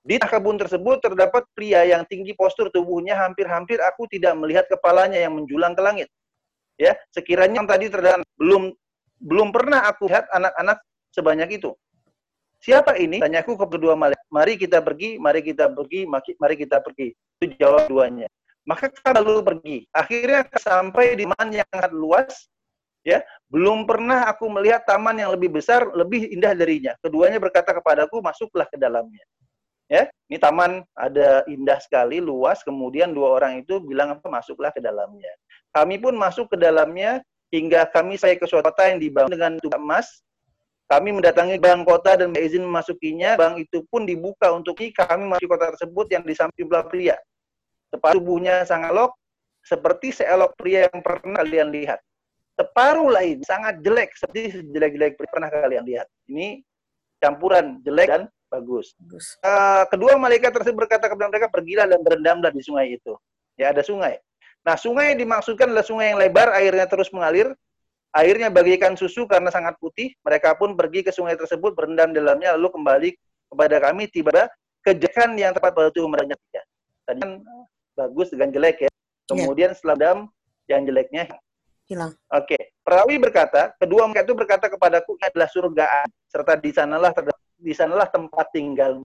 [0.00, 5.36] Di kebun tersebut terdapat pria yang tinggi postur tubuhnya hampir-hampir aku tidak melihat kepalanya yang
[5.36, 6.08] menjulang ke langit.
[6.80, 8.72] Ya sekiranya yang tadi terdapat belum
[9.20, 10.80] belum pernah aku lihat anak-anak
[11.12, 11.76] sebanyak itu
[12.60, 13.18] siapa ini?
[13.18, 17.10] Tanyaku ke kedua malaikat mari kita pergi mari kita pergi mari kita pergi.
[17.40, 18.28] Itu jawab duanya.
[18.68, 19.78] Maka kami lalu pergi.
[19.90, 22.30] Akhirnya sampai di taman yang sangat luas
[23.02, 23.24] ya.
[23.50, 26.92] Belum pernah aku melihat taman yang lebih besar lebih indah darinya.
[27.02, 29.24] Keduanya berkata kepadaku masuklah ke dalamnya.
[29.90, 32.62] Ya ini taman ada indah sekali luas.
[32.62, 34.30] Kemudian dua orang itu bilang apa?
[34.30, 35.32] Masuklah ke dalamnya.
[35.74, 37.18] Kami pun masuk ke dalamnya
[37.50, 40.22] hingga kami saya ke suatu kota yang dibangun dengan tubuh emas.
[40.90, 43.38] Kami mendatangi bank kota dan izin memasukinya.
[43.38, 47.14] Bank itu pun dibuka untuk kami masuk kota tersebut yang di samping belah pria.
[47.94, 49.14] Tepat tubuhnya sangat elok,
[49.62, 52.02] seperti seelok pria yang pernah kalian lihat.
[52.58, 56.10] Separuh lain sangat jelek, seperti jelek-jelek pernah kalian lihat.
[56.26, 56.58] Ini
[57.22, 58.90] campuran jelek dan bagus.
[58.98, 59.38] bagus.
[59.46, 63.14] Uh, kedua malaikat tersebut berkata kepada mereka, pergilah dan berendamlah di sungai itu.
[63.54, 64.18] Ya ada sungai.
[64.66, 67.54] Nah, sungai yang dimaksudkan adalah sungai yang lebar, airnya terus mengalir.
[68.10, 70.10] Airnya bagikan susu karena sangat putih.
[70.26, 73.10] Mereka pun pergi ke sungai tersebut, berendam dalamnya, lalu kembali
[73.50, 74.50] kepada kami tiba
[74.82, 76.34] kejekan yang tepat pada tubuh mereka.
[77.06, 77.42] Tadi kan
[77.94, 78.90] bagus dengan jelek ya.
[78.90, 79.28] Iya.
[79.30, 80.18] Kemudian setelah dam,
[80.66, 81.30] yang jeleknya
[81.90, 82.14] hilang.
[82.30, 82.54] Oke.
[82.54, 82.62] Okay.
[82.86, 85.84] Perawi berkata, kedua mereka itu berkata kepadaku, ini adalah surga,
[86.30, 87.10] serta di sanalah
[87.60, 89.02] di sanalah tempat tinggal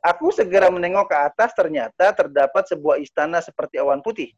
[0.00, 4.32] Aku segera menengok ke atas, ternyata terdapat sebuah istana seperti awan putih.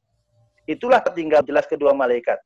[0.66, 2.42] Itulah tinggal jelas kedua malaikat.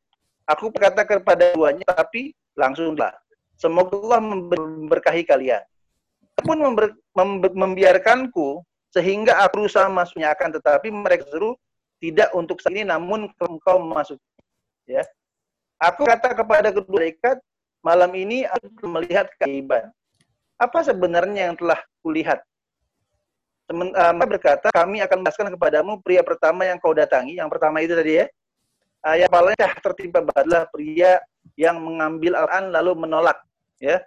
[0.47, 3.11] Aku berkata kepada duanya, tapi langsunglah.
[3.59, 5.63] Semoga Allah memberkahi kalian.
[6.45, 6.93] Pun member,
[7.57, 8.63] membiarkanku
[8.97, 11.53] sehingga aku berusaha masuknya akan tetapi mereka seru
[12.01, 14.17] tidak untuk saat ini namun engkau masuk
[14.89, 15.05] ya
[15.81, 17.37] aku kata kepada kedua malaikat
[17.85, 19.93] malam ini aku melihat keaiban
[20.57, 22.41] apa sebenarnya yang telah kulihat
[23.67, 27.35] Teman, uh, berkata, kami akan menjelaskan kepadamu pria pertama yang kau datangi.
[27.35, 28.31] Yang pertama itu tadi ya.
[29.07, 31.23] Uh, yang paling tertimpa adalah pria
[31.55, 33.39] yang mengambil Al-Quran lalu menolak.
[33.79, 34.03] ya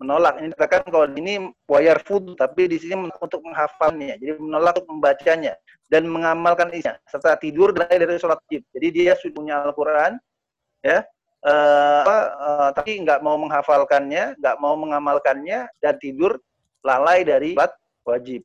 [0.00, 0.40] Menolak.
[0.40, 4.16] Ini katakan kalau ini wayar food, tapi di sini untuk menghafalnya.
[4.16, 5.52] Jadi menolak untuk membacanya
[5.92, 6.96] dan mengamalkan isinya.
[7.04, 8.64] Serta tidur dari, dari sholat wajib.
[8.72, 10.16] Jadi dia sudah punya Al-Quran,
[10.80, 11.04] ya,
[11.44, 16.40] uh, apa, uh, tapi nggak mau menghafalkannya, nggak mau mengamalkannya, dan tidur
[16.80, 17.76] lalai dari sholat
[18.08, 18.40] wajib.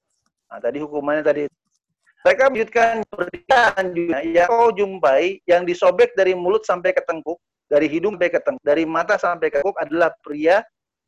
[0.52, 1.44] Nah, tadi hukumannya tadi.
[2.26, 7.38] Mereka melanjutkan berikan juga yang kau jumpai yang disobek dari mulut sampai ke tengkuk,
[7.70, 10.66] dari hidung sampai ke tengkuk, dari mata sampai ke tengkuk adalah pria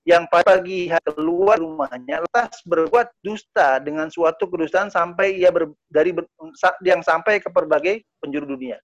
[0.08, 6.26] yang pagi keluar rumahnya lantas berbuat dusta dengan suatu kedustaan sampai ia ber, dari ber,
[6.82, 8.82] yang sampai ke berbagai penjuru dunia.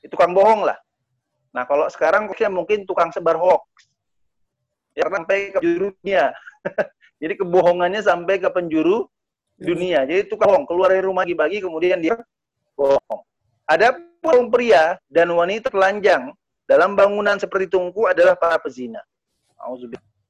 [0.00, 0.78] Itu tukang bohong lah.
[1.54, 3.62] Nah kalau sekarang mungkin tukang sebar hoax.
[4.94, 6.34] Ya, sampai ke penjuru dunia.
[7.22, 9.06] Jadi kebohongannya sampai ke penjuru
[9.58, 10.02] dunia.
[10.06, 12.18] Jadi itu bohong, keluar dari rumah bagi-bagi kemudian dia
[12.74, 13.22] bohong.
[13.64, 13.96] Ada
[14.50, 16.32] pria dan wanita telanjang
[16.64, 19.00] dalam bangunan seperti tungku adalah para pezina.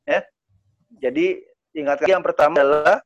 [0.07, 0.21] Ya.
[0.99, 1.43] Jadi
[1.75, 2.99] ingat yang pertama adalah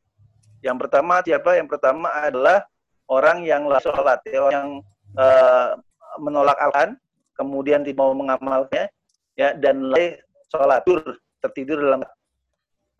[0.60, 1.56] yang pertama siapa?
[1.56, 2.66] Yang pertama adalah
[3.08, 4.70] orang yang sholat, ya, orang yang
[5.16, 5.78] uh,
[6.20, 6.98] menolak al
[7.38, 8.90] kemudian tidak mau mengamalnya,
[9.38, 10.18] ya dan lalai
[10.50, 12.00] sholat, tidur, tertidur dalam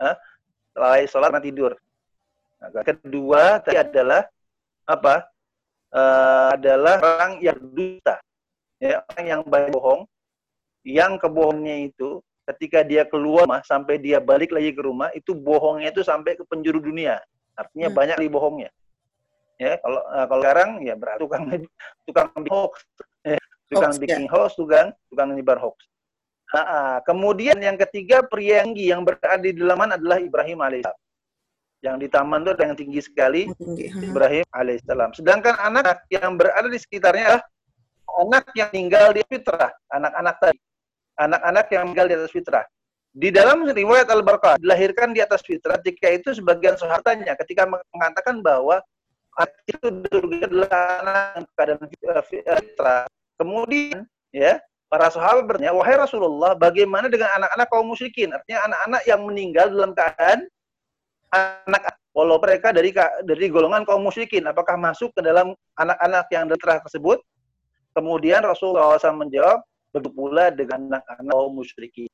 [0.01, 0.17] uh,
[0.79, 1.75] lalai sholat tidur.
[2.59, 4.27] Nah, kedua tadi adalah
[4.83, 5.27] apa?
[5.89, 8.21] Uh, adalah orang yang dusta,
[8.77, 10.05] ya, orang yang banyak bohong,
[10.85, 12.21] yang kebohongnya itu
[12.53, 16.45] ketika dia keluar rumah sampai dia balik lagi ke rumah itu bohongnya itu sampai ke
[16.45, 17.25] penjuru dunia.
[17.57, 17.97] Artinya hmm.
[17.97, 18.71] banyak di bohongnya.
[19.57, 21.45] Ya, kalau uh, kalau sekarang ya berarti tukang
[22.07, 22.73] tukang hoax,
[23.25, 23.41] eh,
[23.73, 24.31] tukang hoax, bikin ya.
[24.31, 25.89] hoax, tukang tukang nyebar hoax.
[26.53, 31.08] Nah, kemudian yang ketiga pria yang berada di dalaman adalah Ibrahim alaihissalam
[31.79, 33.43] yang di taman itu ada yang tinggi sekali
[34.03, 35.15] Ibrahim alaihissalam.
[35.15, 37.45] Sedangkan anak yang berada di sekitarnya adalah
[38.19, 40.61] anak yang tinggal di fitrah, anak-anak tadi.
[41.19, 42.65] Anak-anak yang tinggal di atas fitrah.
[43.11, 48.79] Di dalam riwayat Al-Barqah dilahirkan di atas fitrah jika itu sebagian sahabatnya ketika mengatakan bahwa
[49.67, 49.87] itu
[50.43, 51.87] adalah anak keadaan
[52.27, 53.07] fitrah.
[53.39, 54.59] Kemudian ya
[54.91, 58.35] para sahabat bertanya, wahai Rasulullah, bagaimana dengan anak-anak kaum musyrikin?
[58.35, 60.39] Artinya anak-anak yang meninggal dalam keadaan
[61.33, 62.91] anak walau mereka dari
[63.23, 67.23] dari golongan kaum musyrikin, apakah masuk ke dalam anak-anak yang telah tersebut?
[67.95, 69.63] Kemudian Rasulullah SAW menjawab,
[69.95, 72.11] begitu pula dengan anak-anak kaum musyrikin.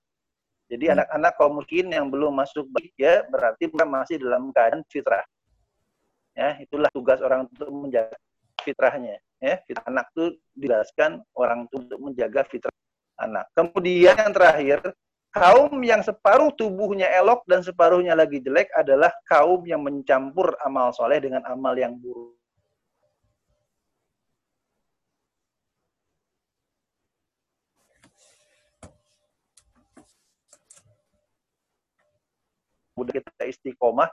[0.68, 0.94] Jadi hmm.
[0.98, 5.24] anak-anak kaum musyrikin yang belum masuk ya berarti mereka masih dalam keadaan fitrah.
[6.34, 8.16] Ya, itulah tugas orang untuk menjaga
[8.66, 9.22] fitrahnya.
[9.38, 10.24] Ya, fitrah anak itu
[10.56, 12.74] dijelaskan orang untuk menjaga fitrah
[13.20, 13.46] anak.
[13.54, 14.78] Kemudian yang terakhir,
[15.34, 21.18] kaum yang separuh tubuhnya elok dan separuhnya lagi jelek adalah kaum yang mencampur amal soleh
[21.18, 22.38] dengan amal yang buruk.
[32.94, 34.06] Kemudian kita istiqomah,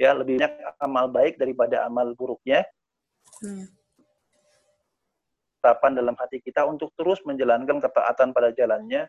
[0.00, 2.64] ya lebih banyak amal baik daripada amal buruknya.
[3.44, 3.68] Hmm.
[5.60, 9.04] Tapan dalam hati kita untuk terus menjalankan ketaatan pada jalannya.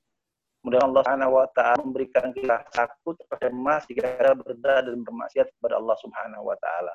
[0.63, 5.75] Mudah Allah Subhanahu wa taala memberikan kita takut cemas jika kita berda dan bermaksiat kepada
[5.75, 6.93] Allah Subhanahu wa taala.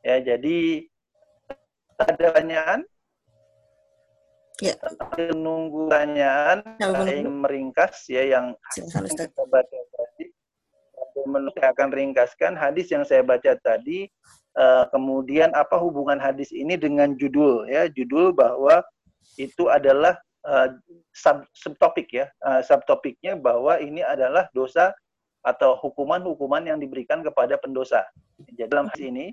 [0.00, 0.88] Ya, jadi
[2.00, 2.80] ada pertanyaan?
[4.64, 4.72] Ya.
[5.20, 10.32] Menunggu pertanyaan, saya ingin meringkas ya yang kita baca tadi
[11.56, 14.08] saya akan ringkaskan hadis yang saya baca tadi.
[14.56, 17.92] Uh, kemudian apa hubungan hadis ini dengan judul ya?
[17.92, 18.80] Judul bahwa
[19.36, 20.68] itu adalah uh,
[21.10, 22.30] sub subtopik ya.
[22.40, 24.94] Uh, subtopiknya bahwa ini adalah dosa
[25.42, 28.02] atau hukuman-hukuman yang diberikan kepada pendosa.
[28.42, 29.26] Jadi dalam hadis ini,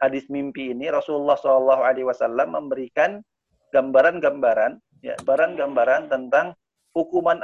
[0.00, 3.24] hadis mimpi ini Rasulullah Shallallahu Alaihi Wasallam memberikan
[3.72, 6.52] gambaran-gambaran, ya, gambaran-gambaran tentang
[6.92, 7.40] hukuman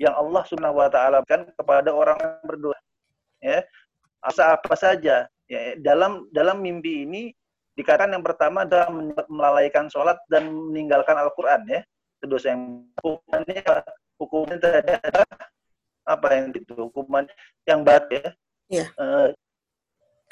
[0.00, 2.82] yang Allah Subhanahu Wa Taala kan kepada orang yang berdosa
[3.42, 3.58] ya
[4.22, 7.22] asa apa saja ya dalam dalam mimpi ini
[7.74, 8.88] dikatakan yang pertama adalah
[9.26, 11.80] melalaikan sholat dan meninggalkan Al-Quran ya
[12.26, 13.62] dosa yang hukumannya
[14.18, 15.28] hukumannya adalah
[16.02, 17.24] apa yang itu hukuman
[17.66, 18.26] yang bat ya
[18.70, 18.88] yeah.
[18.98, 19.30] uh,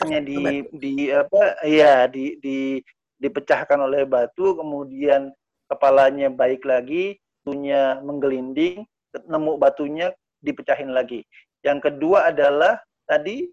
[0.02, 2.80] hanya di di apa ya di di
[3.20, 5.30] dipecahkan oleh batu kemudian
[5.68, 8.82] kepalanya baik lagi punya menggelinding
[9.28, 11.22] nemu batunya dipecahin lagi
[11.60, 13.44] yang kedua adalah tadi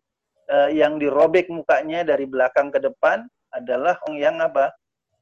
[0.47, 4.71] uh, yang dirobek mukanya dari belakang ke depan adalah orang yang apa?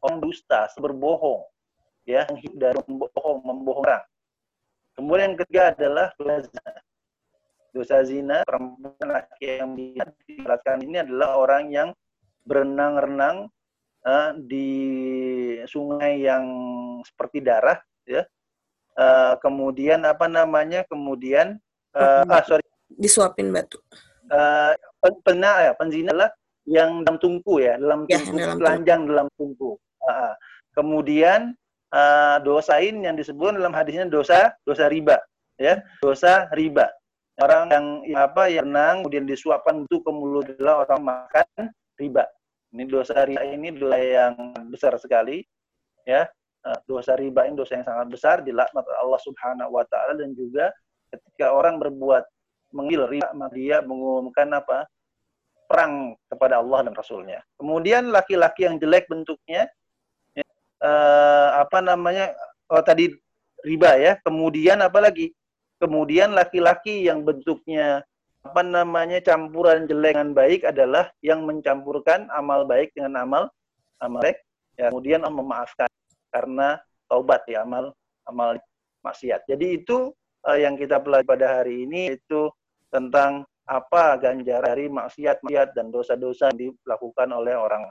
[0.01, 1.41] Orang dusta, berbohong.
[2.05, 4.03] Ya, dari membohong, membohong orang.
[4.93, 6.71] Kemudian yang ketiga adalah dosa zina.
[7.75, 11.89] Dosa zina, perempuan laki yang dijelaskan ini adalah orang yang
[12.45, 13.49] berenang-renang
[14.05, 14.69] uh, di
[15.65, 16.45] sungai yang
[17.03, 18.23] seperti darah, ya.
[18.95, 20.87] Uh, kemudian apa namanya?
[20.87, 21.59] Kemudian
[21.97, 23.81] uh, ah sorry, disuapin batu
[24.31, 24.71] uh,
[25.21, 26.31] pena ya penzina adalah
[26.65, 29.11] yang dalam tungku ya dalam ya, tungku dalam telanjang tungku.
[29.13, 29.71] dalam tungku
[30.05, 30.33] uh,
[30.73, 31.41] kemudian
[31.95, 35.15] uh, dosain yang disebut dalam hadisnya dosa dosa riba
[35.55, 36.91] ya dosa riba
[37.39, 37.85] orang yang,
[38.19, 41.47] apa yang renang kemudian disuapkan itu ke mulut adalah orang makan
[41.95, 42.27] riba
[42.75, 44.35] ini dosa riba ini dosa yang
[44.67, 45.39] besar sekali
[46.03, 46.27] ya
[46.83, 50.75] dosa riba ini dosa yang sangat besar dilaknat Allah Subhanahu wa taala dan juga
[51.11, 52.23] ketika orang berbuat
[52.75, 54.83] mengambil riba, maka dia mengumumkan apa?
[55.65, 57.39] Perang kepada Allah dan Rasulnya.
[57.57, 59.71] Kemudian laki-laki yang jelek bentuknya, ya,
[60.85, 62.29] eh, apa namanya,
[62.69, 63.09] oh tadi
[63.65, 64.13] riba ya.
[64.21, 65.33] Kemudian apa lagi?
[65.81, 68.05] Kemudian laki-laki yang bentuknya
[68.45, 73.43] apa namanya campuran jelek dengan baik adalah yang mencampurkan amal baik dengan amal
[73.99, 74.37] amal baik.
[74.77, 75.89] Ya, kemudian memaafkan
[76.29, 76.77] karena
[77.09, 77.95] taubat ya amal
[78.29, 78.59] amal
[79.01, 79.49] maksiat.
[79.49, 80.13] Jadi itu
[80.45, 82.51] uh, yang kita pelajari pada hari ini itu
[82.93, 87.89] tentang apa ganjar dari maksiat-maksiat dan dosa-dosa yang dilakukan oleh orang.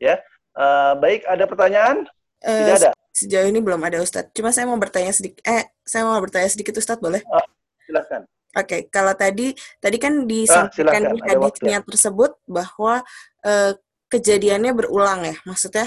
[0.00, 0.16] Ya,
[0.56, 1.28] uh, baik.
[1.28, 2.08] Ada pertanyaan?
[2.40, 2.90] Uh, Tidak ada.
[3.10, 4.32] Sejauh ini belum ada Ustadz.
[4.32, 5.44] Cuma saya mau bertanya sedikit.
[5.44, 7.20] Eh, saya mau bertanya sedikit Ustadz, boleh?
[7.28, 7.44] Uh,
[7.84, 8.24] silakan.
[8.50, 8.80] Oke, okay.
[8.90, 12.98] kalau tadi tadi kan disampaikan uh, di hadisnya tersebut bahwa
[13.46, 13.72] uh,
[14.10, 15.36] kejadiannya berulang ya.
[15.46, 15.86] Maksudnya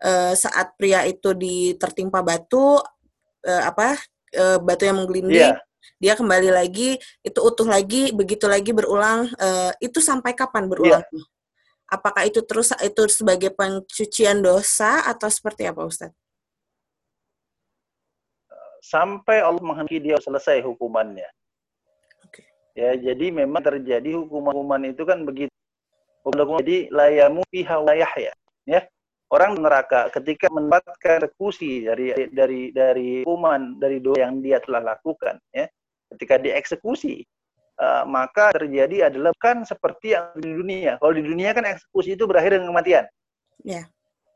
[0.00, 2.80] uh, saat pria itu ditertimpa batu
[3.44, 4.00] uh, apa
[4.38, 5.60] uh, batu yang menggelinding yeah
[5.98, 6.96] dia kembali lagi
[7.26, 11.26] itu utuh lagi begitu lagi berulang uh, itu sampai kapan berulang yeah.
[11.88, 16.12] Apakah itu terus itu sebagai pencucian dosa atau seperti apa Ustaz
[18.88, 21.28] sampai Allah menghendaki dia selesai hukumannya.
[22.24, 22.46] Okay.
[22.72, 25.52] ya jadi memang terjadi hukuman-hukuman itu kan begitu.
[26.28, 28.08] Jadi layamu fiha ya
[28.68, 28.80] ya.
[29.28, 35.36] Orang neraka ketika mendapatkan eksekusi dari dari dari hukuman dari doa yang dia telah lakukan
[35.52, 35.68] ya.
[36.08, 37.28] Ketika dieksekusi
[37.78, 40.98] uh, maka terjadi adalah kan seperti yang di dunia.
[40.98, 43.04] Kalau di dunia kan eksekusi itu berakhir dengan kematian.
[43.62, 43.86] Yeah.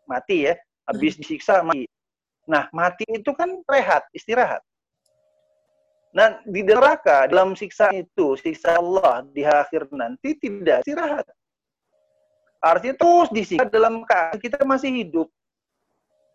[0.07, 0.55] Mati ya,
[0.87, 1.21] habis hmm.
[1.23, 1.87] disiksa mati.
[2.47, 4.63] Nah, mati itu kan rehat, istirahat.
[6.13, 11.25] Nah, di neraka, dalam siksa itu, siksa Allah di akhir nanti tidak istirahat.
[12.61, 15.29] Artinya terus disiksa dalam keadaan kita masih hidup.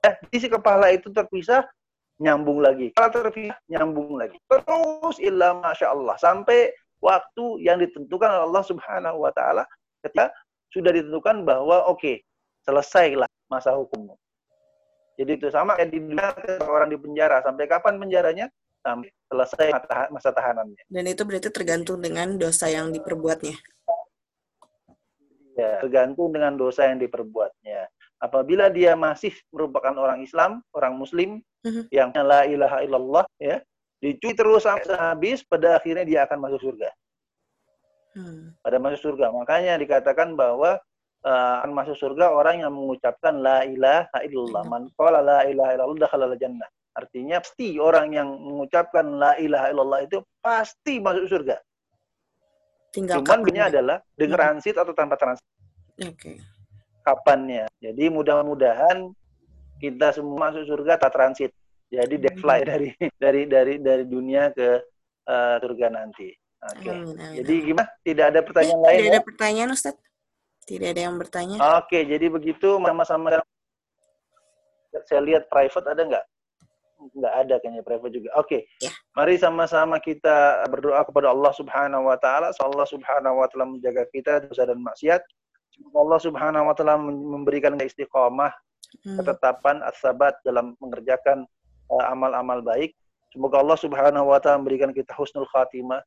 [0.02, 1.62] Eh, di kepala itu terpisah,
[2.18, 2.90] nyambung lagi.
[2.98, 4.40] Kalau terpisah, nyambung lagi.
[4.50, 6.16] Terus ilah Masya Allah.
[6.18, 6.74] Sampai
[7.04, 9.64] waktu yang ditentukan oleh Allah Subhanahu Wa Taala
[10.04, 10.34] ketika
[10.74, 12.16] sudah ditentukan bahwa oke, okay,
[12.68, 14.14] selesailah masa hukummu.
[15.18, 16.30] Jadi itu sama kayak di dunia
[16.70, 17.42] orang di penjara.
[17.42, 18.48] Sampai kapan penjaranya?
[18.88, 19.68] sampai selesai
[20.08, 20.84] masa tahanannya.
[20.88, 23.58] Dan itu berarti tergantung dengan dosa yang diperbuatnya.
[25.58, 27.90] Ya, tergantung dengan dosa yang diperbuatnya.
[28.22, 31.86] Apabila dia masih merupakan orang Islam, orang Muslim, uh-huh.
[31.90, 33.62] yang la ilaha illallah, ya,
[33.98, 36.90] dicuci terus sampai habis, pada akhirnya dia akan masuk surga.
[38.18, 38.54] Hmm.
[38.66, 39.30] Pada masuk surga.
[39.30, 40.82] Makanya dikatakan bahwa
[41.26, 44.64] uh, akan masuk surga orang yang mengucapkan la ilaha illallah.
[44.66, 46.70] Man qala la ilaha illallah dakhala jannah.
[46.98, 51.58] Artinya pasti orang yang mengucapkan la ilaha illallah itu pasti masuk surga.
[52.90, 54.42] Tinggal Cuman bedanya adalah dengan hmm.
[54.42, 55.46] transit atau tanpa transit.
[56.02, 56.18] Oke.
[56.18, 56.38] Okay.
[57.06, 57.70] Kapannya.
[57.78, 59.14] Jadi mudah-mudahan
[59.78, 61.54] kita semua masuk surga tak transit.
[61.88, 64.84] Jadi dead fly dari dari dari dari dunia ke
[65.28, 66.30] uh, surga nanti.
[66.58, 66.84] Oke.
[66.84, 66.98] Okay.
[67.44, 67.90] Jadi gimana?
[68.04, 68.98] Tidak ada pertanyaan lain?
[68.98, 69.24] Tidak ada ya?
[69.24, 69.96] pertanyaan, Ustaz.
[70.68, 71.56] Tidak ada yang bertanya.
[71.80, 73.40] Oke, okay, jadi begitu sama-sama
[75.08, 76.26] saya lihat private ada nggak?
[76.98, 78.30] nggak ada kayaknya private juga.
[78.36, 78.66] Oke.
[78.66, 78.90] Okay.
[78.90, 78.92] Ya.
[79.14, 82.50] Mari sama-sama kita berdoa kepada Allah Subhanahu wa taala.
[82.58, 85.22] Allah Subhanahu wa taala menjaga kita dosa dan maksiat.
[85.74, 88.52] Semoga Allah Subhanahu wa taala memberikan istiqomah,
[89.06, 89.18] hmm.
[89.22, 91.46] ketetapan as-sabat dalam mengerjakan
[91.90, 92.94] amal-amal baik.
[93.32, 96.02] Semoga Allah Subhanahu wa taala memberikan kita husnul khatimah,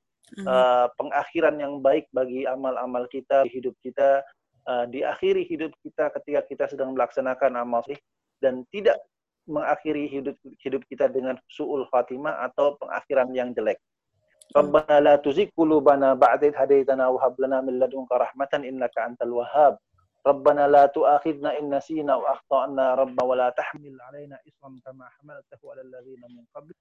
[0.48, 4.24] uh, pengakhiran yang baik bagi amal-amal kita di hidup kita,
[4.66, 7.84] uh, di akhiri hidup kita ketika kita sedang melaksanakan amal
[8.40, 8.96] dan tidak
[9.48, 13.80] mengakhiri hidup hidup kita dengan suul khatimah atau pengakhiran yang jelek.
[14.50, 19.38] Rabbana la tuzigh qulubana ba'da idh hadaitana wa hab lana min ladunka rahmatan innaka antal
[19.38, 19.78] wahhab.
[20.27, 26.21] ربنا لا تؤاخذنا إن نسينا وأخطأنا ربنا ولا تحمل علينا إصرا كما حملته على الذين
[26.21, 26.73] من قبل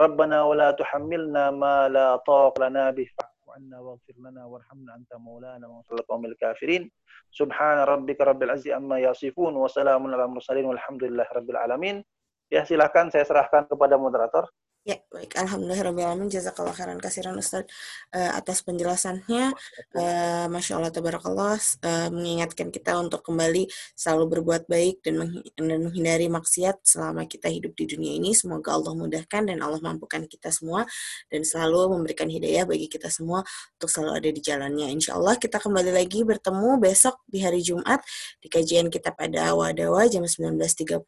[0.00, 5.66] ربنا ولا تحملنا ما لا طاقة لنا به فاعف عنا واغفر لنا وارحمنا أنت مولانا
[5.68, 6.90] وانصر القوم الكافرين
[7.30, 12.04] سبحان ربك رب العزة أما يصفون وسلام على المرسلين والحمد لله رب العالمين
[12.48, 14.48] Ya, silakan saya serahkan kepada moderator.
[14.83, 15.39] Ya, baik.
[15.39, 16.27] Alhamdulillahirrahmanirrahim.
[16.27, 17.63] Jazakallah khairan kasiran Ustaz
[18.11, 19.55] uh, atas penjelasannya.
[19.95, 21.55] Uh, Masya Allah, tabarakallah.
[21.79, 27.71] Uh, mengingatkan kita untuk kembali selalu berbuat baik dan, dan menghindari maksiat selama kita hidup
[27.79, 28.35] di dunia ini.
[28.35, 30.83] Semoga Allah mudahkan dan Allah mampukan kita semua
[31.31, 33.39] dan selalu memberikan hidayah bagi kita semua
[33.79, 34.91] untuk selalu ada di jalannya.
[34.91, 38.03] Insya Allah kita kembali lagi bertemu besok di hari Jumat
[38.43, 40.99] di kajian kita pada Wadawa jam 19.30.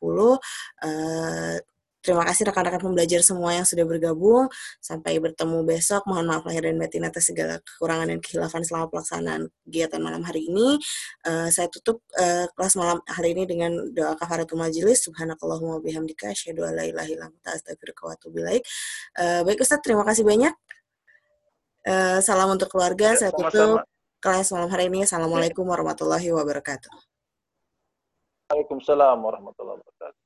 [0.80, 1.59] Uh,
[2.06, 4.45] Terima kasih rekan-rekan pembelajar semua yang sudah bergabung.
[4.78, 6.06] Sampai bertemu besok.
[6.06, 10.45] Mohon maaf lahir dan batin atas segala kekurangan dan kehilafan selama pelaksanaan kegiatan malam hari
[10.45, 10.78] ini.
[11.26, 15.01] Uh, saya tutup uh, kelas malam hari ini dengan doa kafaratul majelis.
[15.01, 18.62] Subhanakallahumma bihamdika asyhadu an la ilaha illa anta astaghfiruka wa atubu ilaik.
[19.18, 20.53] Uh, baik Ustaz, terima kasih banyak.
[21.89, 23.18] Uh, salam untuk keluarga.
[23.18, 23.82] Ya, saya tutup
[24.22, 25.10] kelas malam hari ini.
[25.10, 26.93] Assalamualaikum warahmatullahi wabarakatuh.
[28.53, 30.24] Waalaikumsalam warahmatullahi wabarakatuh.